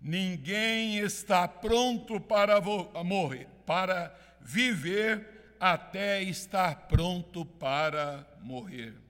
ninguém 0.00 0.98
está 0.98 1.46
pronto 1.46 2.20
para 2.20 2.60
morrer, 3.04 3.46
para 3.64 4.12
viver 4.40 5.54
até 5.60 6.20
estar 6.20 6.88
pronto 6.88 7.46
para 7.46 8.26
morrer. 8.40 9.03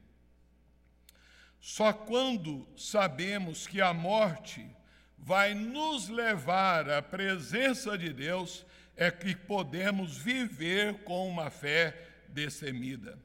Só 1.66 1.94
quando 1.94 2.68
sabemos 2.76 3.66
que 3.66 3.80
a 3.80 3.94
morte 3.94 4.68
vai 5.16 5.54
nos 5.54 6.10
levar 6.10 6.90
à 6.90 7.00
presença 7.00 7.96
de 7.96 8.12
Deus 8.12 8.66
é 8.94 9.10
que 9.10 9.34
podemos 9.34 10.14
viver 10.14 11.04
com 11.04 11.26
uma 11.26 11.48
fé 11.48 11.96
destemida. 12.28 13.18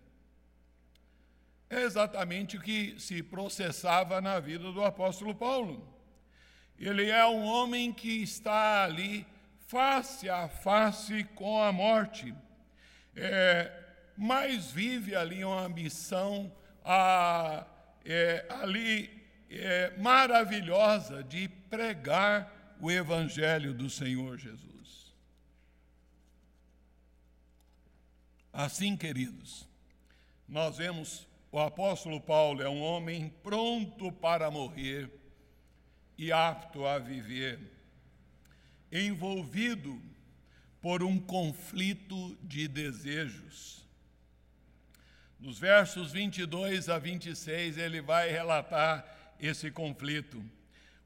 É 1.70 1.82
exatamente 1.82 2.56
o 2.56 2.62
que 2.62 2.98
se 2.98 3.22
processava 3.22 4.22
na 4.22 4.40
vida 4.40 4.72
do 4.72 4.86
apóstolo 4.86 5.36
Paulo. 5.36 5.86
Ele 6.80 7.10
é 7.10 7.26
um 7.26 7.44
homem 7.44 7.92
que 7.92 8.24
está 8.24 8.86
ali 8.86 9.28
face 9.68 10.30
a 10.30 10.48
face 10.48 11.26
com 11.36 11.62
a 11.62 11.74
morte. 11.74 12.34
É, 13.18 13.70
mas 14.16 14.72
vive 14.72 15.14
ali 15.14 15.44
uma 15.44 15.68
missão 15.68 16.50
a, 16.86 17.68
é, 18.12 18.44
ali 18.50 19.08
é, 19.52 19.96
maravilhosa 19.98 21.24
de 21.24 21.48
pregar 21.48 22.76
o 22.82 22.90
Evangelho 22.90 23.72
do 23.72 23.88
Senhor 23.88 24.36
Jesus. 24.36 25.14
Assim, 28.52 28.98
queridos, 28.98 29.68
nós 30.48 30.78
vemos 30.78 31.28
o 31.52 31.60
apóstolo 31.60 32.20
Paulo 32.20 32.64
é 32.64 32.70
um 32.70 32.82
homem 32.82 33.30
pronto 33.44 34.12
para 34.12 34.50
morrer 34.50 35.10
e 36.18 36.32
apto 36.32 36.86
a 36.86 36.98
viver, 36.98 37.60
envolvido 38.92 40.02
por 40.82 41.04
um 41.04 41.20
conflito 41.20 42.36
de 42.42 42.68
desejos. 42.68 43.88
Nos 45.40 45.58
versos 45.58 46.12
22 46.12 46.90
a 46.90 47.00
26, 47.00 47.78
ele 47.78 48.02
vai 48.02 48.30
relatar 48.30 49.06
esse 49.40 49.72
conflito. 49.72 50.44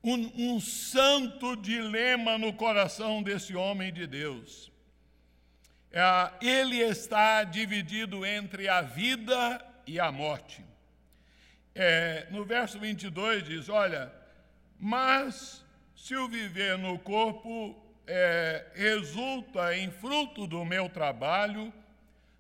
Um, 0.04 0.56
um, 0.56 0.60
santo 0.60 1.56
dilema 1.56 2.36
no 2.38 2.52
coração 2.52 3.22
desse 3.22 3.56
homem 3.56 3.94
de 3.94 4.08
Deus. 4.08 4.72
É, 5.92 6.32
ele 6.42 6.78
está 6.78 7.44
dividido 7.44 8.26
entre 8.26 8.68
a 8.68 8.82
vida 8.82 9.64
e 9.86 10.00
a 10.00 10.12
morte. 10.12 10.66
É, 11.76 12.26
no 12.32 12.44
verso 12.44 12.80
22 12.80 13.44
diz: 13.44 13.70
Olha, 13.70 14.12
mas 14.80 15.64
se 15.96 16.16
o 16.16 16.28
viver 16.28 16.76
no 16.80 16.98
corpo 16.98 17.80
é, 18.08 18.66
resulta 18.74 19.78
em 19.78 19.92
fruto 19.92 20.48
do 20.48 20.66
meu 20.66 20.90
trabalho, 20.90 21.72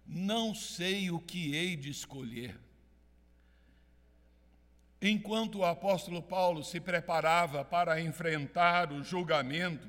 não 0.05 0.53
sei 0.53 1.09
o 1.09 1.19
que 1.19 1.55
hei 1.55 1.75
de 1.75 1.89
escolher. 1.89 2.59
Enquanto 5.01 5.59
o 5.59 5.65
apóstolo 5.65 6.21
Paulo 6.21 6.63
se 6.63 6.79
preparava 6.79 7.65
para 7.65 7.99
enfrentar 7.99 8.91
o 8.91 9.03
julgamento, 9.03 9.87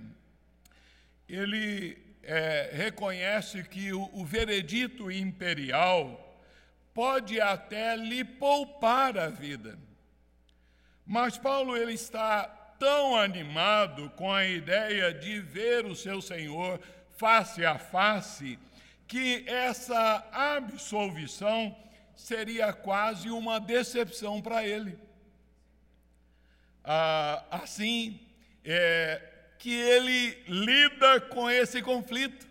ele 1.28 1.96
é, 2.22 2.70
reconhece 2.72 3.62
que 3.64 3.92
o, 3.92 4.10
o 4.12 4.24
veredito 4.24 5.10
imperial 5.10 6.42
pode 6.92 7.40
até 7.40 7.96
lhe 7.96 8.24
poupar 8.24 9.16
a 9.18 9.28
vida. 9.28 9.78
Mas 11.06 11.36
Paulo 11.36 11.76
ele 11.76 11.92
está 11.92 12.44
tão 12.78 13.16
animado 13.16 14.10
com 14.10 14.32
a 14.32 14.44
ideia 14.46 15.12
de 15.12 15.40
ver 15.40 15.86
o 15.86 15.94
seu 15.94 16.20
Senhor 16.20 16.80
face 17.16 17.64
a 17.64 17.78
face 17.78 18.58
que 19.06 19.44
essa 19.46 20.26
absolvição 20.32 21.76
seria 22.16 22.72
quase 22.72 23.30
uma 23.30 23.58
decepção 23.60 24.40
para 24.40 24.66
ele. 24.66 24.98
Ah, 26.84 27.44
assim, 27.50 28.20
é, 28.64 29.20
que 29.58 29.72
ele 29.72 30.42
lida 30.46 31.20
com 31.20 31.50
esse 31.50 31.80
conflito. 31.82 32.46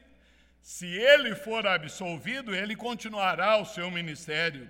Se 0.62 0.88
ele 0.88 1.36
for 1.36 1.68
absolvido, 1.68 2.56
ele 2.56 2.76
continuará 2.76 3.58
o 3.58 3.66
seu 3.66 3.92
ministério. 3.92 4.70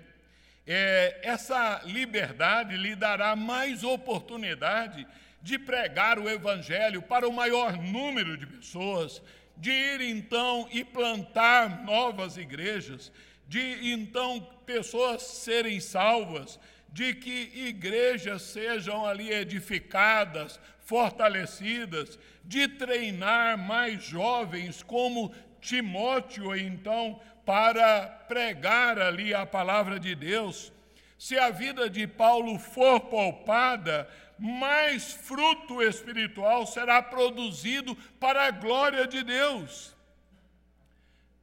É, 0.66 1.20
essa 1.22 1.82
liberdade 1.84 2.76
lhe 2.76 2.96
dará 2.96 3.36
mais 3.36 3.84
oportunidade 3.84 5.06
de 5.40 5.58
pregar 5.58 6.18
o 6.18 6.28
Evangelho 6.28 7.02
para 7.02 7.28
o 7.28 7.32
maior 7.32 7.76
número 7.76 8.36
de 8.36 8.46
pessoas, 8.46 9.22
de 9.56 9.70
ir 9.70 10.00
então 10.00 10.68
e 10.70 10.84
plantar 10.84 11.84
novas 11.84 12.36
igrejas, 12.36 13.12
de 13.46 13.92
então 13.92 14.40
pessoas 14.66 15.22
serem 15.22 15.80
salvas, 15.80 16.58
de 16.92 17.14
que 17.14 17.50
igrejas 17.54 18.42
sejam 18.42 19.04
ali 19.04 19.30
edificadas, 19.30 20.60
fortalecidas, 20.84 22.18
de 22.44 22.68
treinar 22.68 23.58
mais 23.58 24.04
jovens 24.04 24.82
como 24.82 25.32
Timóteo, 25.60 26.54
então, 26.54 27.18
para 27.44 28.06
pregar 28.28 28.98
ali 28.98 29.32
a 29.32 29.46
palavra 29.46 29.98
de 29.98 30.14
Deus. 30.14 30.72
Se 31.18 31.38
a 31.38 31.48
vida 31.48 31.88
de 31.88 32.06
Paulo 32.06 32.58
for 32.58 33.00
poupada, 33.00 34.08
mais 34.38 35.12
fruto 35.12 35.82
espiritual 35.82 36.66
será 36.66 37.02
produzido 37.02 37.94
para 38.18 38.46
a 38.46 38.50
glória 38.50 39.06
de 39.06 39.22
Deus. 39.22 39.94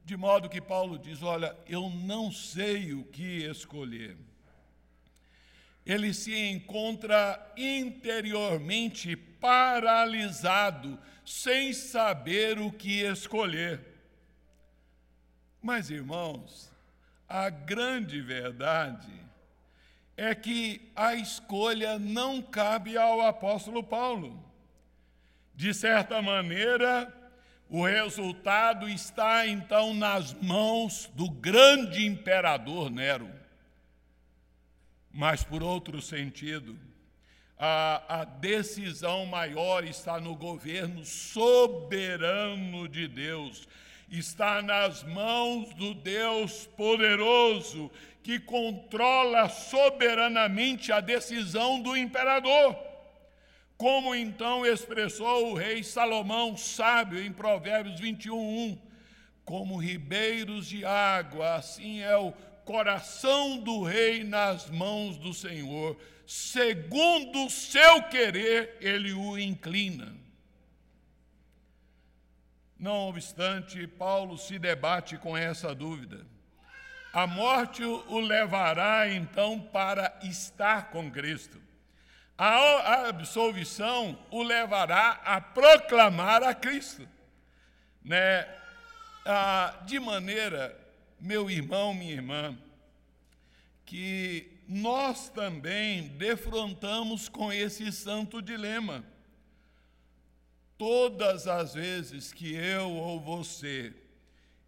De 0.04 0.18
modo 0.18 0.50
que 0.50 0.60
Paulo 0.60 0.98
diz: 0.98 1.22
Olha, 1.24 1.56
eu 1.68 1.90
não 1.90 2.32
sei 2.32 2.94
o 2.94 3.04
que 3.04 3.46
escolher. 3.46 4.18
Ele 5.86 6.14
se 6.14 6.36
encontra 6.36 7.54
interiormente 7.58 9.16
paralisado, 9.16 11.00
sem 11.26 11.74
saber 11.74 12.60
o 12.60 12.72
que 12.72 13.02
escolher. 13.02 13.80
Mas, 15.62 15.90
irmãos, 15.90 16.72
a 17.28 17.50
grande 17.50 18.22
verdade 18.22 19.21
é 20.16 20.36
que 20.36 20.92
a 20.96 21.16
escolha 21.16 21.98
não 21.98 22.42
cabe 22.42 22.98
ao 22.98 23.22
apóstolo 23.22 23.84
Paulo. 23.84 24.44
De 25.56 25.74
certa 25.74 26.22
maneira, 26.22 27.12
o 27.70 27.86
resultado 27.86 28.90
está 28.90 29.48
então 29.48 29.94
nas 29.94 30.34
mãos 30.34 31.10
do 31.14 31.30
grande 31.30 32.06
imperador 32.06 32.90
Nero. 32.90 33.30
Mas, 35.14 35.44
por 35.44 35.64
outro 35.64 36.02
sentido, 36.02 36.78
a, 37.58 38.22
a, 38.22 38.24
decisão 38.26 39.26
maior 39.26 39.84
está 39.84 40.20
no 40.20 40.36
governo 40.36 41.06
soberano 41.06 42.88
de 42.88 43.08
Deus, 43.08 43.68
está 44.12 44.62
nas 44.62 45.04
mãos 45.04 45.74
do 45.76 45.94
Deus 45.94 46.68
poderoso 46.76 47.90
que 48.22 48.40
controla 48.40 49.50
soberanamente 49.50 50.92
a 50.92 51.00
decisão 51.00 51.82
do 51.82 51.96
imperador. 51.96 52.76
Como 53.78 54.14
então 54.14 54.66
expressou 54.66 55.52
o 55.52 55.56
rei 55.56 55.82
Salomão, 55.84 56.56
sábio, 56.56 57.24
em 57.24 57.32
Provérbios 57.32 58.00
21, 58.00 58.38
1. 58.38 58.78
Como 59.44 59.78
ribeiros 59.78 60.68
de 60.68 60.86
água, 60.86 61.56
assim 61.56 62.02
é 62.02 62.16
o 62.16 62.32
coração 62.64 63.58
do 63.58 63.82
rei 63.82 64.24
nas 64.24 64.70
mãos 64.70 65.18
do 65.18 65.34
Senhor, 65.34 65.98
segundo 66.28 67.46
o 67.46 67.50
seu 67.50 68.04
querer, 68.04 68.78
ele 68.80 69.14
o 69.14 69.38
inclina. 69.38 70.16
Não 72.82 73.10
obstante, 73.10 73.86
Paulo 73.86 74.40
se 74.40 74.58
debate 74.58 75.16
com 75.16 75.38
essa 75.38 75.76
dúvida. 75.76 76.26
A 77.14 77.28
morte 77.28 77.84
o 77.84 78.20
levará 78.20 79.08
então 79.08 79.60
para 79.60 80.18
estar 80.24 80.90
com 80.90 81.12
Cristo. 81.12 81.62
A 82.36 83.08
absolvição 83.08 84.18
o 84.32 84.42
levará 84.42 85.22
a 85.24 85.40
proclamar 85.40 86.42
a 86.42 86.56
Cristo. 86.56 87.08
Né? 88.04 88.48
Ah, 89.28 89.76
de 89.86 90.00
maneira, 90.00 90.76
meu 91.20 91.52
irmão, 91.52 91.94
minha 91.94 92.14
irmã, 92.14 92.58
que 93.86 94.60
nós 94.68 95.30
também 95.30 96.08
defrontamos 96.18 97.30
com 97.30 97.54
esse 97.54 97.92
santo 97.92 98.42
dilema. 98.42 99.06
Todas 100.82 101.48
as 101.48 101.76
vezes 101.76 102.34
que 102.34 102.56
eu 102.56 102.90
ou 102.90 103.20
você 103.20 103.94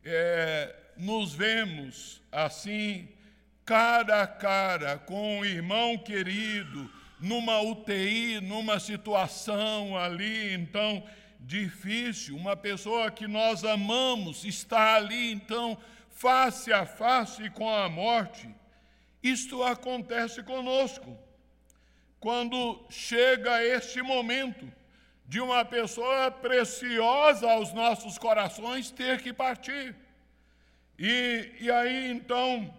é, 0.05 0.76
nos 0.95 1.34
vemos 1.34 2.22
assim, 2.32 3.09
cara 3.66 4.22
a 4.22 4.28
cara, 4.28 4.99
com 4.99 5.39
um 5.39 5.43
irmão 5.43 5.97
querido, 5.97 6.88
numa 7.20 7.59
UTI, 7.61 8.39
numa 8.41 8.80
situação 8.80 9.97
ali, 9.97 10.53
então, 10.53 11.03
difícil, 11.39 12.36
uma 12.36 12.55
pessoa 12.55 13.09
que 13.09 13.26
nós 13.26 13.64
amamos 13.64 14.45
está 14.45 14.93
ali, 14.93 15.32
então, 15.32 15.76
face 16.11 16.72
a 16.72 16.86
face 16.86 17.49
com 17.49 17.68
a 17.68 17.89
morte. 17.89 18.47
Isto 19.24 19.64
acontece 19.64 20.43
conosco. 20.43 21.18
Quando 22.20 22.86
chega 22.88 23.64
este 23.64 24.03
momento, 24.03 24.72
de 25.26 25.39
uma 25.39 25.63
pessoa 25.63 26.30
preciosa 26.30 27.49
aos 27.51 27.74
nossos 27.74 28.17
corações 28.17 28.91
ter 28.91 29.21
que 29.21 29.34
partir. 29.34 29.95
E, 30.97 31.51
e 31.59 31.71
aí 31.71 32.11
então, 32.11 32.74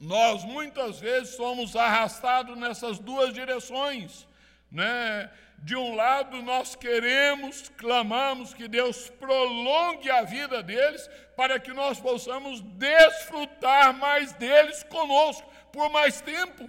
nós 0.00 0.44
muitas 0.44 0.98
vezes 1.00 1.36
somos 1.36 1.76
arrastados 1.76 2.56
nessas 2.56 2.98
duas 2.98 3.32
direções. 3.32 4.26
Né? 4.70 5.30
De 5.58 5.76
um 5.76 5.94
lado, 5.94 6.42
nós 6.42 6.74
queremos, 6.74 7.70
clamamos 7.76 8.52
que 8.52 8.68
Deus 8.68 9.08
prolongue 9.08 10.10
a 10.10 10.22
vida 10.22 10.62
deles 10.62 11.08
para 11.36 11.58
que 11.58 11.72
nós 11.72 11.98
possamos 11.98 12.60
desfrutar 12.60 13.94
mais 13.94 14.32
deles 14.32 14.82
conosco 14.82 15.50
por 15.72 15.88
mais 15.90 16.20
tempo. 16.20 16.68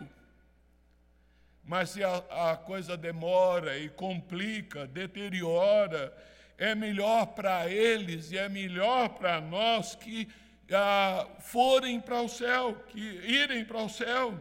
Mas 1.65 1.89
se 1.91 2.03
a, 2.03 2.51
a 2.51 2.57
coisa 2.57 2.95
demora 2.95 3.77
e 3.77 3.89
complica, 3.89 4.85
deteriora, 4.85 6.15
é 6.57 6.75
melhor 6.75 7.27
para 7.27 7.69
eles 7.69 8.31
e 8.31 8.37
é 8.37 8.47
melhor 8.47 9.09
para 9.09 9.41
nós 9.41 9.95
que 9.95 10.27
ah, 10.71 11.27
forem 11.39 11.99
para 11.99 12.21
o 12.21 12.29
céu, 12.29 12.75
que 12.89 12.99
irem 12.99 13.65
para 13.65 13.81
o 13.81 13.89
céu. 13.89 14.37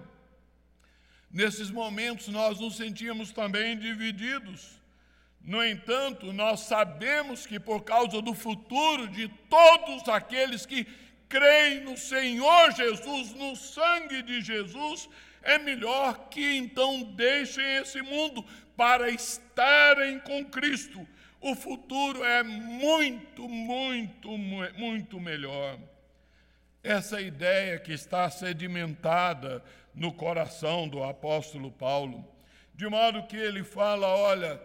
Nesses 1.30 1.70
momentos 1.70 2.28
nós 2.28 2.60
nos 2.60 2.76
sentimos 2.76 3.32
também 3.32 3.76
divididos. 3.76 4.80
No 5.40 5.64
entanto, 5.64 6.32
nós 6.32 6.60
sabemos 6.60 7.46
que 7.46 7.58
por 7.58 7.82
causa 7.82 8.22
do 8.22 8.34
futuro 8.34 9.08
de 9.08 9.28
todos 9.28 10.08
aqueles 10.08 10.64
que 10.64 10.86
creem 11.28 11.80
no 11.80 11.96
Senhor 11.96 12.72
Jesus, 12.72 13.34
no 13.34 13.56
sangue 13.56 14.22
de 14.22 14.40
Jesus, 14.40 15.08
é 15.44 15.58
melhor 15.58 16.28
que 16.28 16.56
então 16.56 17.02
deixem 17.02 17.64
esse 17.76 18.02
mundo 18.02 18.44
para 18.76 19.10
estarem 19.10 20.18
com 20.20 20.44
Cristo. 20.44 21.06
O 21.40 21.54
futuro 21.54 22.24
é 22.24 22.42
muito, 22.42 23.48
muito, 23.48 24.28
muito 24.38 25.20
melhor. 25.20 25.78
Essa 26.82 27.20
ideia 27.20 27.78
que 27.78 27.92
está 27.92 28.28
sedimentada 28.30 29.62
no 29.94 30.12
coração 30.12 30.88
do 30.88 31.04
apóstolo 31.04 31.70
Paulo, 31.70 32.26
de 32.74 32.88
modo 32.88 33.26
que 33.26 33.36
ele 33.36 33.62
fala: 33.62 34.08
olha, 34.08 34.60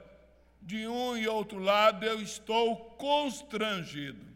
de 0.61 0.87
um 0.87 1.17
e 1.17 1.27
outro 1.27 1.59
lado 1.59 2.05
eu 2.05 2.21
estou 2.21 2.75
constrangido. 2.97 4.27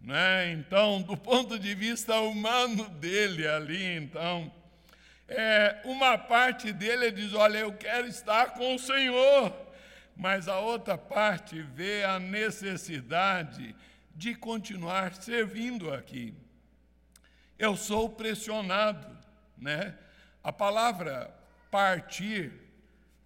Né? 0.00 0.52
Então, 0.52 1.02
do 1.02 1.16
ponto 1.16 1.58
de 1.58 1.74
vista 1.74 2.20
humano 2.20 2.88
dele 2.88 3.46
ali, 3.46 3.96
então, 3.96 4.52
é, 5.28 5.80
uma 5.84 6.16
parte 6.16 6.72
dele 6.72 7.10
diz: 7.10 7.34
olha, 7.34 7.58
eu 7.58 7.72
quero 7.72 8.06
estar 8.06 8.54
com 8.54 8.74
o 8.74 8.78
Senhor, 8.78 9.54
mas 10.16 10.48
a 10.48 10.58
outra 10.58 10.96
parte 10.96 11.60
vê 11.60 12.04
a 12.04 12.18
necessidade 12.18 13.74
de 14.14 14.34
continuar 14.34 15.14
servindo 15.14 15.92
aqui. 15.92 16.34
Eu 17.58 17.76
sou 17.76 18.08
pressionado 18.10 19.16
né? 19.56 19.96
A 20.42 20.52
palavra 20.52 21.34
partir, 21.70 22.52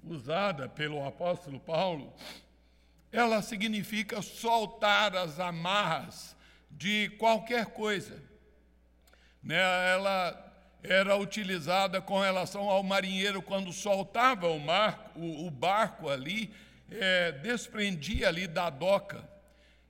usada 0.02 0.68
pelo 0.68 1.04
apóstolo 1.04 1.58
Paulo, 1.60 2.14
ela 3.12 3.42
significa 3.42 4.22
soltar 4.22 5.16
as 5.16 5.40
amarras 5.40 6.36
de 6.70 7.10
qualquer 7.18 7.66
coisa. 7.66 8.22
Né? 9.42 9.56
Ela 9.92 10.49
era 10.82 11.16
utilizada 11.16 12.00
com 12.00 12.18
relação 12.18 12.68
ao 12.68 12.82
marinheiro 12.82 13.42
quando 13.42 13.72
soltava 13.72 14.48
o, 14.48 14.58
mar, 14.58 15.12
o, 15.14 15.46
o 15.46 15.50
barco 15.50 16.08
ali, 16.08 16.52
é, 16.90 17.32
desprendia 17.32 18.28
ali 18.28 18.46
da 18.46 18.70
doca. 18.70 19.28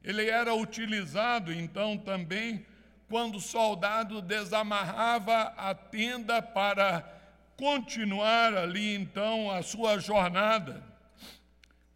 Ele 0.03 0.29
era 0.29 0.55
utilizado 0.55 1.53
então 1.53 1.97
também 1.97 2.67
quando 3.09 3.37
o 3.37 3.41
soldado 3.41 4.21
desamarrava 4.21 5.53
a 5.57 5.75
tenda 5.75 6.41
para 6.43 7.05
continuar 7.57 8.55
ali 8.55 8.95
então 8.95 9.51
a 9.51 9.63
sua 9.63 9.99
jornada. 9.99 10.83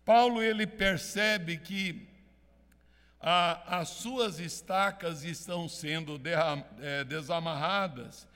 Paulo 0.05 0.43
ele 0.43 0.67
percebe 0.67 1.57
que 1.57 2.07
a, 3.21 3.79
as 3.81 3.89
suas 3.89 4.39
estacas 4.39 5.25
estão 5.25 5.69
sendo 5.69 6.19
derram, 6.19 6.65
é, 6.81 7.05
desamarradas 7.05 8.29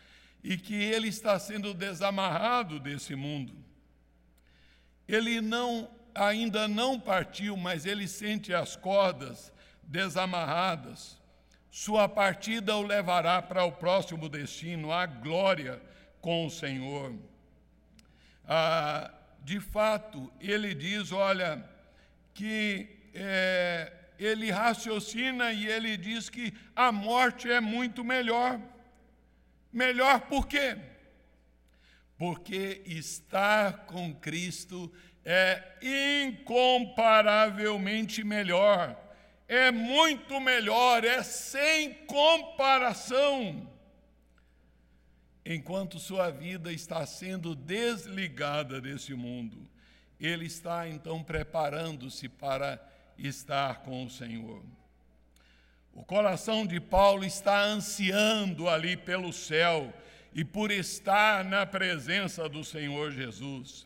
e 0.43 0.57
que 0.57 0.75
ele 0.75 1.09
está 1.09 1.39
sendo 1.39 1.75
desamarrado 1.75 2.79
desse 2.79 3.15
mundo. 3.15 3.55
Ele 5.07 5.41
não 5.41 5.91
ainda 6.15 6.67
não 6.67 6.99
partiu, 6.99 7.57
mas 7.57 7.87
ele 7.87 8.09
sente 8.09 8.53
as 8.53 8.77
cordas 8.77 9.53
desamarradas. 9.83 11.17
Sua 11.71 12.09
partida 12.09 12.77
o 12.77 12.83
levará 12.83 13.41
para 13.41 13.65
o 13.65 13.73
próximo 13.73 14.29
destino, 14.29 14.93
a 14.93 15.07
glória 15.07 15.81
com 16.21 16.47
o 16.47 16.51
Senhor. 16.51 17.15
Ah, 18.47 19.13
de 19.45 19.61
fato, 19.61 20.33
ele 20.41 20.75
diz: 20.75 21.13
olha, 21.13 21.63
que 22.35 22.89
é, 23.15 23.93
ele 24.19 24.51
raciocina 24.51 25.53
e 25.53 25.67
ele 25.67 25.97
diz 25.97 26.29
que 26.29 26.53
a 26.75 26.91
morte 26.91 27.51
é 27.51 27.61
muito 27.61 28.03
melhor. 28.03 28.61
Melhor 29.73 30.21
por 30.23 30.47
quê? 30.47 30.77
Porque 32.17 32.83
estar 32.87 33.87
com 33.87 34.15
Cristo 34.15 34.93
é 35.25 35.63
incomparavelmente 35.83 38.23
melhor 38.25 39.09
é 39.49 39.71
muito 39.71 40.39
melhor, 40.39 41.05
é 41.05 41.23
sem 41.23 41.95
comparação. 42.05 43.67
Enquanto 45.45 45.99
sua 45.99 46.31
vida 46.31 46.71
está 46.71 47.07
sendo 47.07 47.55
desligada 47.55 48.79
desse 48.79 49.15
mundo, 49.15 49.67
ele 50.21 50.45
está 50.45 50.87
então 50.87 51.25
preparando-se 51.25 52.29
para 52.29 52.79
estar 53.17 53.81
com 53.81 54.05
o 54.05 54.11
Senhor. 54.11 54.63
O 55.99 56.05
coração 56.05 56.65
de 56.65 56.79
Paulo 56.79 57.25
está 57.25 57.61
ansiando 57.61 58.69
ali 58.69 58.97
pelo 58.97 59.33
céu 59.33 59.93
e 60.33 60.45
por 60.45 60.71
estar 60.71 61.45
na 61.45 61.67
presença 61.67 62.49
do 62.49 62.63
Senhor 62.63 63.11
Jesus. 63.11 63.85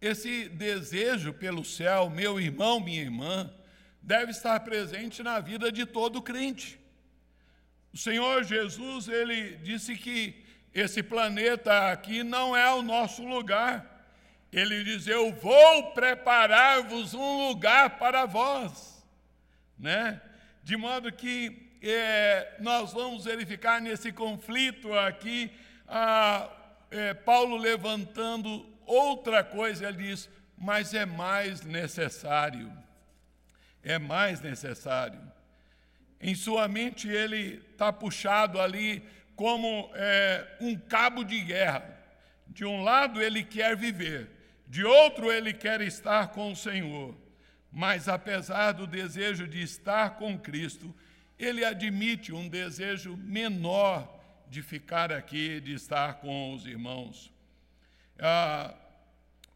Esse 0.00 0.48
desejo 0.48 1.34
pelo 1.34 1.62
céu, 1.62 2.08
meu 2.08 2.40
irmão, 2.40 2.80
minha 2.80 3.02
irmã, 3.02 3.52
deve 4.00 4.30
estar 4.30 4.58
presente 4.60 5.22
na 5.22 5.40
vida 5.40 5.70
de 5.70 5.84
todo 5.84 6.22
crente. 6.22 6.80
O 7.92 7.98
Senhor 7.98 8.42
Jesus, 8.42 9.08
ele 9.08 9.56
disse 9.56 9.94
que 9.94 10.42
esse 10.72 11.02
planeta 11.02 11.92
aqui 11.92 12.22
não 12.24 12.56
é 12.56 12.72
o 12.72 12.80
nosso 12.80 13.22
lugar. 13.22 14.08
Ele 14.50 14.82
diz: 14.84 15.06
Eu 15.06 15.34
vou 15.34 15.92
preparar-vos 15.92 17.12
um 17.12 17.48
lugar 17.48 17.98
para 17.98 18.24
vós. 18.24 19.04
Né? 19.78 20.18
De 20.62 20.76
modo 20.76 21.12
que 21.12 21.78
é, 21.82 22.56
nós 22.60 22.92
vamos 22.92 23.24
verificar 23.24 23.80
nesse 23.80 24.12
conflito 24.12 24.92
aqui, 24.94 25.50
a, 25.88 26.48
é, 26.90 27.14
Paulo 27.14 27.56
levantando 27.56 28.66
outra 28.86 29.42
coisa, 29.42 29.88
ele 29.88 30.04
diz: 30.04 30.28
Mas 30.56 30.94
é 30.94 31.04
mais 31.04 31.62
necessário 31.62 32.82
é 33.82 33.98
mais 33.98 34.40
necessário. 34.40 35.20
Em 36.20 36.34
sua 36.34 36.68
mente, 36.68 37.08
ele 37.08 37.62
está 37.72 37.92
puxado 37.92 38.60
ali 38.60 39.02
como 39.34 39.90
é, 39.94 40.46
um 40.60 40.76
cabo 40.76 41.24
de 41.24 41.40
guerra. 41.40 41.98
De 42.46 42.64
um 42.64 42.82
lado, 42.82 43.20
ele 43.20 43.42
quer 43.42 43.76
viver, 43.76 44.28
de 44.68 44.84
outro, 44.84 45.32
ele 45.32 45.52
quer 45.52 45.80
estar 45.80 46.28
com 46.28 46.52
o 46.52 46.56
Senhor. 46.56 47.14
Mas, 47.72 48.08
apesar 48.08 48.72
do 48.72 48.86
desejo 48.86 49.48
de 49.48 49.62
estar 49.62 50.16
com 50.16 50.38
Cristo, 50.38 50.94
ele 51.38 51.64
admite 51.64 52.32
um 52.32 52.46
desejo 52.46 53.16
menor 53.16 54.20
de 54.48 54.62
ficar 54.62 55.10
aqui, 55.10 55.58
de 55.60 55.72
estar 55.72 56.14
com 56.14 56.54
os 56.54 56.66
irmãos. 56.66 57.32
Ah, 58.18 58.74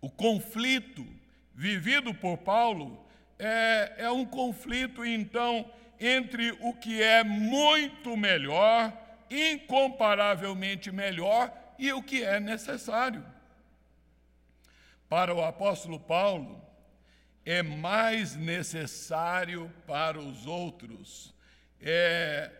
o 0.00 0.08
conflito 0.08 1.06
vivido 1.54 2.14
por 2.14 2.38
Paulo 2.38 3.06
é, 3.38 3.92
é 3.98 4.10
um 4.10 4.24
conflito, 4.24 5.04
então, 5.04 5.70
entre 6.00 6.52
o 6.60 6.72
que 6.72 7.02
é 7.02 7.22
muito 7.22 8.16
melhor, 8.16 8.92
incomparavelmente 9.30 10.90
melhor, 10.90 11.52
e 11.78 11.92
o 11.92 12.02
que 12.02 12.22
é 12.22 12.40
necessário. 12.40 13.22
Para 15.08 15.34
o 15.34 15.44
apóstolo 15.44 16.00
Paulo, 16.00 16.65
é 17.46 17.62
mais 17.62 18.36
necessário 18.36 19.72
para 19.86 20.20
os 20.20 20.46
outros. 20.46 21.34
É, 21.80 22.50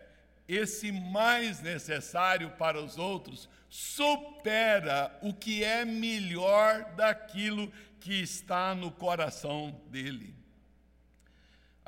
esse 0.47 0.91
mais 0.91 1.61
necessário 1.61 2.49
para 2.51 2.81
os 2.81 2.97
outros 2.97 3.47
supera 3.69 5.15
o 5.21 5.31
que 5.33 5.63
é 5.63 5.85
melhor 5.85 6.95
daquilo 6.95 7.71
que 7.99 8.21
está 8.21 8.73
no 8.73 8.89
coração 8.89 9.79
dele 9.91 10.37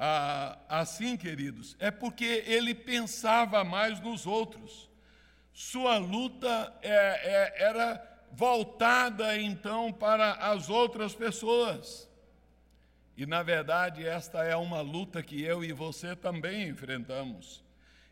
ah, 0.02 0.58
assim, 0.70 1.18
queridos, 1.18 1.76
é 1.78 1.92
porque 1.92 2.46
ele 2.48 2.74
pensava 2.74 3.66
mais 3.66 4.00
nos 4.00 4.26
outros. 4.26 4.90
Sua 5.52 5.98
luta 5.98 6.74
é, 6.82 6.90
é, 6.90 7.64
era 7.66 8.22
voltada 8.32 9.38
então 9.38 9.92
para 9.92 10.36
as 10.36 10.70
outras 10.70 11.14
pessoas. 11.14 12.09
E 13.20 13.26
na 13.26 13.44
verdade, 13.44 14.08
esta 14.08 14.46
é 14.46 14.56
uma 14.56 14.80
luta 14.80 15.22
que 15.22 15.44
eu 15.44 15.62
e 15.62 15.74
você 15.74 16.16
também 16.16 16.70
enfrentamos 16.70 17.62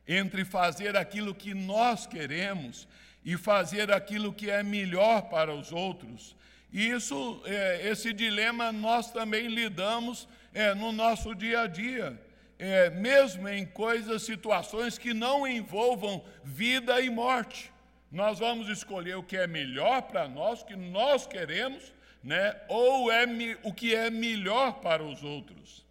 entre 0.06 0.44
fazer 0.44 0.98
aquilo 0.98 1.34
que 1.34 1.54
nós 1.54 2.06
queremos 2.06 2.86
e 3.24 3.38
fazer 3.38 3.90
aquilo 3.90 4.34
que 4.34 4.50
é 4.50 4.62
melhor 4.62 5.30
para 5.30 5.56
os 5.56 5.72
outros. 5.72 6.36
E 6.74 6.90
isso, 6.90 7.42
é, 7.46 7.88
esse 7.88 8.12
dilema 8.12 8.70
nós 8.74 9.10
também 9.10 9.48
lidamos 9.48 10.28
é, 10.54 10.76
no 10.76 10.92
nosso 10.92 11.34
dia 11.34 11.62
a 11.62 11.68
dia, 11.68 12.22
é, 12.60 12.90
mesmo 12.90 13.48
em 13.48 13.66
coisas, 13.66 14.24
situações 14.24 14.98
que 14.98 15.14
não 15.14 15.48
envolvam 15.48 16.22
vida 16.44 17.00
e 17.00 17.10
morte. 17.10 17.72
Nós 18.12 18.40
vamos 18.40 18.68
escolher 18.68 19.16
o 19.16 19.24
que 19.24 19.38
é 19.38 19.48
melhor 19.48 20.02
para 20.02 20.28
nós, 20.28 20.64
o 20.64 20.66
que 20.66 20.76
nós 20.76 21.26
queremos, 21.26 21.94
né? 22.24 22.56
ou 22.68 23.12
é 23.12 23.26
o 23.64 23.74
que 23.74 23.96
é 23.96 24.10
melhor 24.10 24.82
para 24.82 25.04
os 25.04 25.24
outros. 25.24 25.86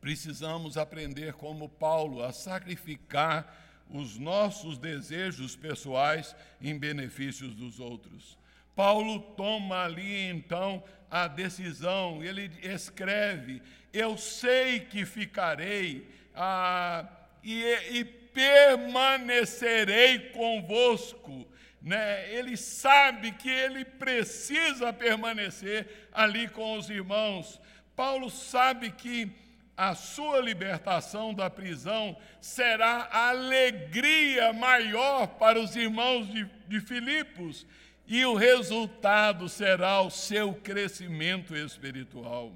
Precisamos 0.00 0.76
aprender, 0.76 1.32
como 1.34 1.68
Paulo, 1.68 2.22
a 2.22 2.32
sacrificar 2.32 3.66
os 3.90 4.18
nossos 4.18 4.78
desejos 4.78 5.56
pessoais 5.56 6.36
em 6.60 6.78
benefícios 6.78 7.54
dos 7.54 7.80
outros. 7.80 8.38
Paulo 8.76 9.18
toma 9.20 9.84
ali 9.84 10.28
então 10.28 10.84
a 11.10 11.26
decisão, 11.26 12.22
ele 12.22 12.50
escreve: 12.62 13.60
Eu 13.92 14.16
sei 14.16 14.78
que 14.80 15.04
ficarei 15.04 16.08
ah, 16.34 17.06
e, 17.42 17.64
e 17.90 18.04
permanecerei 18.04 20.30
convosco 20.30 21.46
né, 21.80 22.32
ele 22.34 22.56
sabe 22.56 23.32
que 23.32 23.48
ele 23.48 23.84
precisa 23.84 24.92
permanecer 24.92 26.08
ali 26.12 26.48
com 26.48 26.76
os 26.76 26.90
irmãos. 26.90 27.60
Paulo 27.94 28.30
sabe 28.30 28.90
que 28.90 29.30
a 29.76 29.94
sua 29.94 30.40
libertação 30.40 31.32
da 31.32 31.48
prisão 31.48 32.16
será 32.40 33.08
a 33.12 33.28
alegria 33.28 34.52
maior 34.52 35.28
para 35.38 35.60
os 35.60 35.76
irmãos 35.76 36.28
de, 36.28 36.44
de 36.66 36.80
Filipos, 36.80 37.64
e 38.04 38.24
o 38.24 38.34
resultado 38.34 39.48
será 39.48 40.00
o 40.00 40.10
seu 40.10 40.54
crescimento 40.54 41.54
espiritual. 41.54 42.52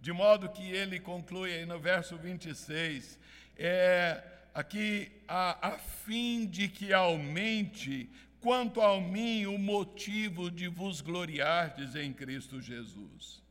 De 0.00 0.12
modo 0.12 0.48
que 0.48 0.70
ele 0.70 1.00
conclui 1.00 1.52
aí 1.52 1.66
no 1.66 1.78
verso 1.78 2.16
26, 2.16 3.18
é 3.58 4.22
aqui 4.56 5.12
a, 5.28 5.68
a 5.68 5.72
fim 5.72 6.46
de 6.46 6.66
que 6.66 6.90
aumente 6.90 8.08
quanto 8.40 8.80
ao 8.80 9.02
mim 9.02 9.44
o 9.44 9.58
motivo 9.58 10.50
de 10.50 10.66
vos 10.66 11.02
gloriardes 11.02 11.94
em 11.94 12.10
Cristo 12.10 12.58
Jesus. 12.58 13.42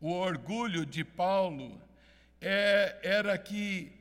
O 0.00 0.10
orgulho 0.12 0.86
de 0.86 1.04
Paulo 1.04 1.78
é, 2.40 2.98
era 3.02 3.36
que 3.36 3.92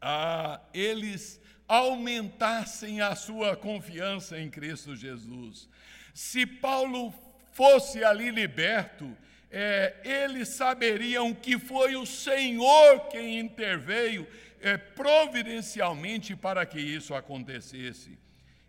ah, 0.00 0.58
eles 0.72 1.38
aumentassem 1.68 3.02
a 3.02 3.14
sua 3.14 3.54
confiança 3.54 4.40
em 4.40 4.48
Cristo 4.48 4.96
Jesus. 4.96 5.68
Se 6.14 6.46
Paulo 6.46 7.12
fosse 7.52 8.02
ali 8.02 8.30
liberto, 8.30 9.14
é, 9.50 9.96
eles 10.02 10.48
saberiam 10.48 11.34
que 11.34 11.58
foi 11.58 11.94
o 11.94 12.06
Senhor 12.06 13.08
quem 13.10 13.38
interveio 13.38 14.26
é, 14.62 14.76
providencialmente 14.76 16.34
para 16.36 16.64
que 16.64 16.80
isso 16.80 17.14
acontecesse. 17.14 18.18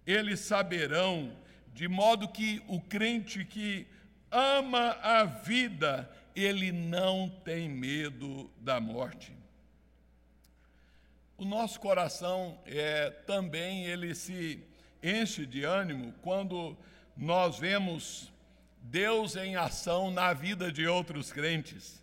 Eles 0.05 0.41
saberão, 0.41 1.37
de 1.73 1.87
modo 1.87 2.27
que 2.27 2.61
o 2.67 2.81
crente 2.81 3.45
que 3.45 3.87
ama 4.31 4.97
a 5.01 5.23
vida, 5.23 6.11
ele 6.35 6.71
não 6.71 7.29
tem 7.45 7.69
medo 7.69 8.51
da 8.59 8.79
morte. 8.81 9.31
O 11.37 11.45
nosso 11.45 11.79
coração 11.79 12.59
é, 12.65 13.09
também 13.09 13.85
ele 13.85 14.15
se 14.15 14.59
enche 15.01 15.45
de 15.45 15.63
ânimo 15.63 16.13
quando 16.21 16.75
nós 17.15 17.59
vemos 17.59 18.31
Deus 18.81 19.35
em 19.35 19.55
ação 19.55 20.09
na 20.11 20.33
vida 20.33 20.71
de 20.71 20.87
outros 20.87 21.31
crentes. 21.31 22.02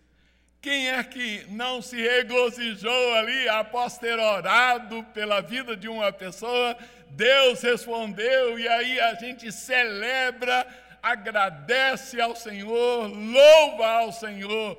Quem 0.61 0.91
é 0.91 1.03
que 1.03 1.47
não 1.49 1.81
se 1.81 1.97
regozijou 1.97 3.15
ali 3.15 3.49
após 3.49 3.97
ter 3.97 4.19
orado 4.19 5.03
pela 5.15 5.41
vida 5.41 5.75
de 5.75 5.89
uma 5.89 6.13
pessoa? 6.13 6.77
Deus 7.11 7.63
respondeu, 7.63 8.59
e 8.59 8.69
aí 8.69 9.01
a 9.01 9.15
gente 9.15 9.51
celebra, 9.51 10.67
agradece 11.03 12.21
ao 12.21 12.37
Senhor, 12.37 13.09
louva 13.09 13.87
ao 13.87 14.13
Senhor. 14.13 14.79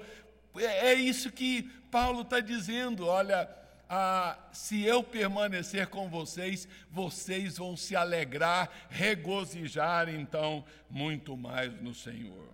É, 0.57 0.91
é 0.91 0.93
isso 0.93 1.31
que 1.31 1.63
Paulo 1.89 2.21
está 2.21 2.39
dizendo: 2.39 3.07
olha, 3.07 3.49
ah, 3.89 4.37
se 4.53 4.83
eu 4.83 5.01
permanecer 5.01 5.87
com 5.87 6.07
vocês, 6.07 6.67
vocês 6.91 7.57
vão 7.57 7.75
se 7.75 7.95
alegrar, 7.95 8.69
regozijar 8.87 10.09
então 10.09 10.63
muito 10.89 11.35
mais 11.35 11.73
no 11.81 11.95
Senhor. 11.95 12.49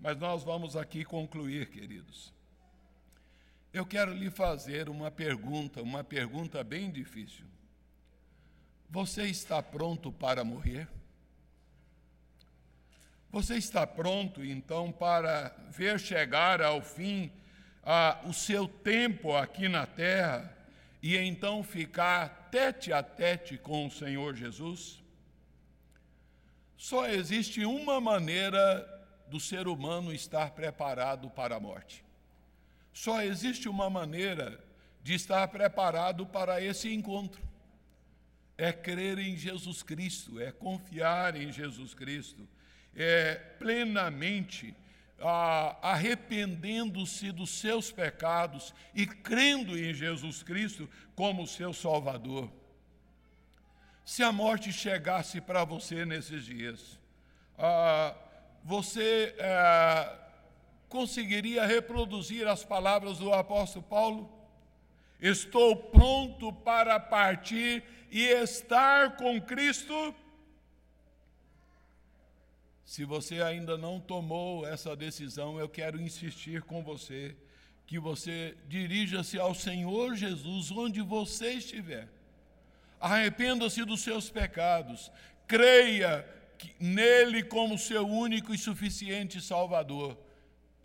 Mas 0.00 0.16
nós 0.16 0.42
vamos 0.42 0.76
aqui 0.76 1.04
concluir, 1.04 1.68
queridos. 1.68 2.37
Eu 3.78 3.86
quero 3.86 4.12
lhe 4.12 4.28
fazer 4.28 4.88
uma 4.88 5.08
pergunta, 5.08 5.80
uma 5.80 6.02
pergunta 6.02 6.64
bem 6.64 6.90
difícil. 6.90 7.44
Você 8.90 9.22
está 9.26 9.62
pronto 9.62 10.10
para 10.10 10.42
morrer? 10.42 10.88
Você 13.30 13.54
está 13.54 13.86
pronto, 13.86 14.44
então, 14.44 14.90
para 14.90 15.56
ver 15.70 16.00
chegar 16.00 16.60
ao 16.60 16.82
fim 16.82 17.30
ah, 17.84 18.20
o 18.24 18.32
seu 18.32 18.66
tempo 18.66 19.36
aqui 19.36 19.68
na 19.68 19.86
terra 19.86 20.52
e 21.00 21.16
então 21.16 21.62
ficar 21.62 22.48
tete 22.50 22.92
a 22.92 23.00
tete 23.00 23.56
com 23.56 23.86
o 23.86 23.90
Senhor 23.92 24.34
Jesus? 24.34 25.00
Só 26.76 27.06
existe 27.06 27.64
uma 27.64 28.00
maneira 28.00 28.60
do 29.28 29.38
ser 29.38 29.68
humano 29.68 30.12
estar 30.12 30.50
preparado 30.50 31.30
para 31.30 31.54
a 31.54 31.60
morte. 31.60 32.07
Só 32.98 33.22
existe 33.22 33.68
uma 33.68 33.88
maneira 33.88 34.58
de 35.04 35.14
estar 35.14 35.46
preparado 35.46 36.26
para 36.26 36.60
esse 36.60 36.92
encontro. 36.92 37.40
É 38.56 38.72
crer 38.72 39.20
em 39.20 39.36
Jesus 39.36 39.84
Cristo, 39.84 40.40
é 40.40 40.50
confiar 40.50 41.36
em 41.36 41.52
Jesus 41.52 41.94
Cristo, 41.94 42.48
é 42.96 43.36
plenamente 43.36 44.74
ah, 45.20 45.78
arrependendo-se 45.80 47.30
dos 47.30 47.50
seus 47.50 47.92
pecados 47.92 48.74
e 48.92 49.06
crendo 49.06 49.78
em 49.78 49.94
Jesus 49.94 50.42
Cristo 50.42 50.90
como 51.14 51.46
seu 51.46 51.72
Salvador. 51.72 52.50
Se 54.04 54.24
a 54.24 54.32
morte 54.32 54.72
chegasse 54.72 55.40
para 55.40 55.62
você 55.62 56.04
nesses 56.04 56.44
dias, 56.44 56.98
ah, 57.56 58.12
você 58.64 59.36
ah, 59.38 60.27
conseguiria 60.88 61.66
reproduzir 61.66 62.46
as 62.46 62.64
palavras 62.64 63.18
do 63.18 63.32
apóstolo 63.32 63.84
Paulo? 63.84 64.32
Estou 65.20 65.76
pronto 65.76 66.52
para 66.52 66.98
partir 66.98 67.82
e 68.10 68.22
estar 68.22 69.16
com 69.16 69.40
Cristo? 69.40 70.14
Se 72.84 73.04
você 73.04 73.42
ainda 73.42 73.76
não 73.76 74.00
tomou 74.00 74.66
essa 74.66 74.96
decisão, 74.96 75.58
eu 75.58 75.68
quero 75.68 76.00
insistir 76.00 76.62
com 76.62 76.82
você 76.82 77.36
que 77.86 77.98
você 77.98 78.56
dirija-se 78.66 79.38
ao 79.38 79.54
Senhor 79.54 80.14
Jesus 80.14 80.70
onde 80.70 81.02
você 81.02 81.54
estiver. 81.54 82.08
Arrependa-se 83.00 83.84
dos 83.84 84.00
seus 84.00 84.30
pecados, 84.30 85.10
creia 85.46 86.26
nele 86.80 87.42
como 87.42 87.78
seu 87.78 88.06
único 88.06 88.54
e 88.54 88.58
suficiente 88.58 89.40
Salvador 89.40 90.16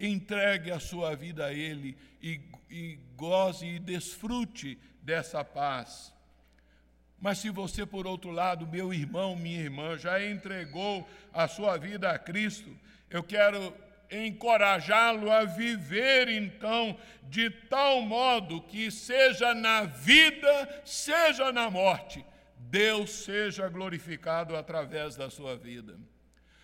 entregue 0.06 0.72
a 0.72 0.80
sua 0.80 1.16
vida 1.16 1.45
a 1.45 1.54
Ele 1.54 1.97
e, 2.22 2.39
e 2.70 2.99
goze 3.16 3.66
e 3.66 3.80
desfrute 3.80 4.78
dessa 5.01 5.43
paz. 5.43 6.14
Mas 7.20 7.38
se 7.38 7.49
você, 7.49 7.86
por 7.86 8.06
outro 8.06 8.32
lado, 8.32 8.68
meu 8.68 8.93
irmão, 8.93 9.36
minha 9.36 9.62
irmã, 9.62 9.97
já 9.97 10.22
entregou 10.24 11.08
a 11.32 11.47
sua 11.47 11.78
vida 11.78 12.12
a 12.12 12.20
Cristo, 12.20 12.70
eu 13.10 13.24
quero 13.24 13.74
encorajá-lo 14.12 15.32
a 15.32 15.45
viver 15.45 16.28
então 16.28 16.97
de 17.24 17.49
tal 17.49 18.01
modo 18.01 18.62
que, 18.62 18.91
seja 18.91 19.54
na 19.56 19.86
vida, 19.86 20.82
seja 20.86 21.51
na 21.51 21.70
morte, 21.70 22.26
Deus 22.58 23.12
seja 23.12 23.70
glorificado 23.70 24.56
através 24.56 25.16
da 25.16 25.30
sua 25.30 25.56
vida. 25.56 25.97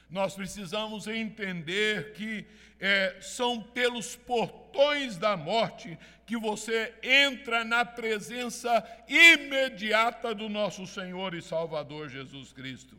Nós 0.10 0.34
precisamos 0.34 1.08
entender 1.08 2.14
que 2.14 2.46
é, 2.80 3.18
são 3.22 3.62
pelos 3.62 4.16
portões 4.16 5.18
da 5.18 5.38
morte 5.38 5.98
que 6.26 6.38
você 6.38 6.94
entra 7.04 7.64
na 7.64 7.84
presença 7.84 8.84
imediata 9.08 10.34
do 10.34 10.48
nosso 10.48 10.88
Senhor 10.88 11.36
e 11.36 11.42
Salvador 11.42 12.10
Jesus 12.10 12.54
Cristo. 12.54 12.98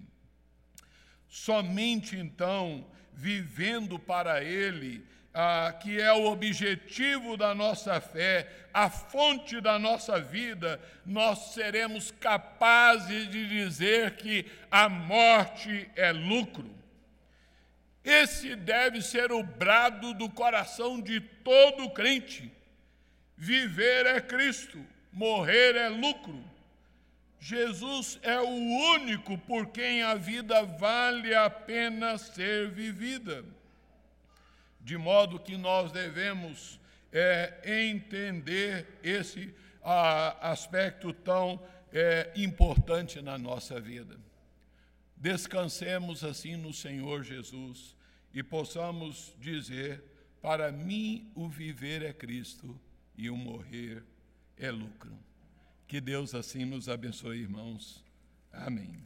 Somente 1.29 2.17
então, 2.17 2.87
vivendo 3.13 3.99
para 3.99 4.43
Ele, 4.43 5.05
ah, 5.33 5.73
que 5.81 6.01
é 6.01 6.13
o 6.13 6.27
objetivo 6.27 7.37
da 7.37 7.55
nossa 7.55 8.01
fé, 8.01 8.49
a 8.75 8.91
fonte 8.91 9.61
da 9.61 9.79
nossa 9.79 10.21
vida, 10.21 10.81
nós 11.07 11.53
seremos 11.53 12.11
capazes 12.11 13.29
de 13.31 13.49
dizer 13.49 14.17
que 14.17 14.45
a 14.71 14.89
morte 14.89 15.89
é 15.95 16.13
lucro. 16.13 16.80
Esse 18.11 18.57
deve 18.57 19.01
ser 19.01 19.31
o 19.31 19.41
brado 19.41 20.13
do 20.15 20.29
coração 20.29 21.01
de 21.01 21.21
todo 21.21 21.89
crente. 21.91 22.51
Viver 23.37 24.05
é 24.05 24.21
Cristo, 24.21 24.85
morrer 25.13 25.77
é 25.77 25.89
lucro. 25.89 26.45
Jesus 27.39 28.19
é 28.25 28.41
o 28.41 28.49
único 28.49 29.39
por 29.39 29.69
quem 29.69 30.03
a 30.03 30.17
vida 30.17 30.65
vale 30.65 31.33
a 31.37 31.49
pena 31.49 32.19
ser 32.19 32.69
vivida. 32.71 33.45
De 34.81 34.99
modo 34.99 35.39
que 35.39 35.57
nós 35.57 35.93
devemos 35.93 36.81
é, 37.13 37.61
entender 37.65 38.89
esse 39.05 39.55
a, 39.85 40.51
aspecto 40.51 41.13
tão 41.13 41.63
é, 41.93 42.33
importante 42.35 43.23
na 43.23 43.39
nossa 43.39 43.81
vida. 43.81 44.17
Descansemos 45.17 46.25
assim 46.25 46.57
no 46.57 46.73
Senhor 46.73 47.23
Jesus 47.23 48.00
e 48.33 48.43
possamos 48.43 49.35
dizer: 49.39 50.03
para 50.41 50.71
mim 50.71 51.31
o 51.35 51.49
viver 51.49 52.03
é 52.03 52.13
Cristo 52.13 52.79
e 53.17 53.29
o 53.29 53.37
morrer 53.37 54.03
é 54.57 54.71
lucro. 54.71 55.17
Que 55.87 56.01
Deus 56.01 56.35
assim 56.35 56.65
nos 56.65 56.89
abençoe, 56.89 57.41
irmãos. 57.41 58.05
Amém. 58.53 59.05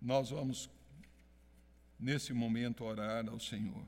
Nós 0.00 0.30
vamos, 0.30 0.68
nesse 1.98 2.32
momento, 2.32 2.84
orar 2.84 3.28
ao 3.28 3.38
Senhor. 3.38 3.86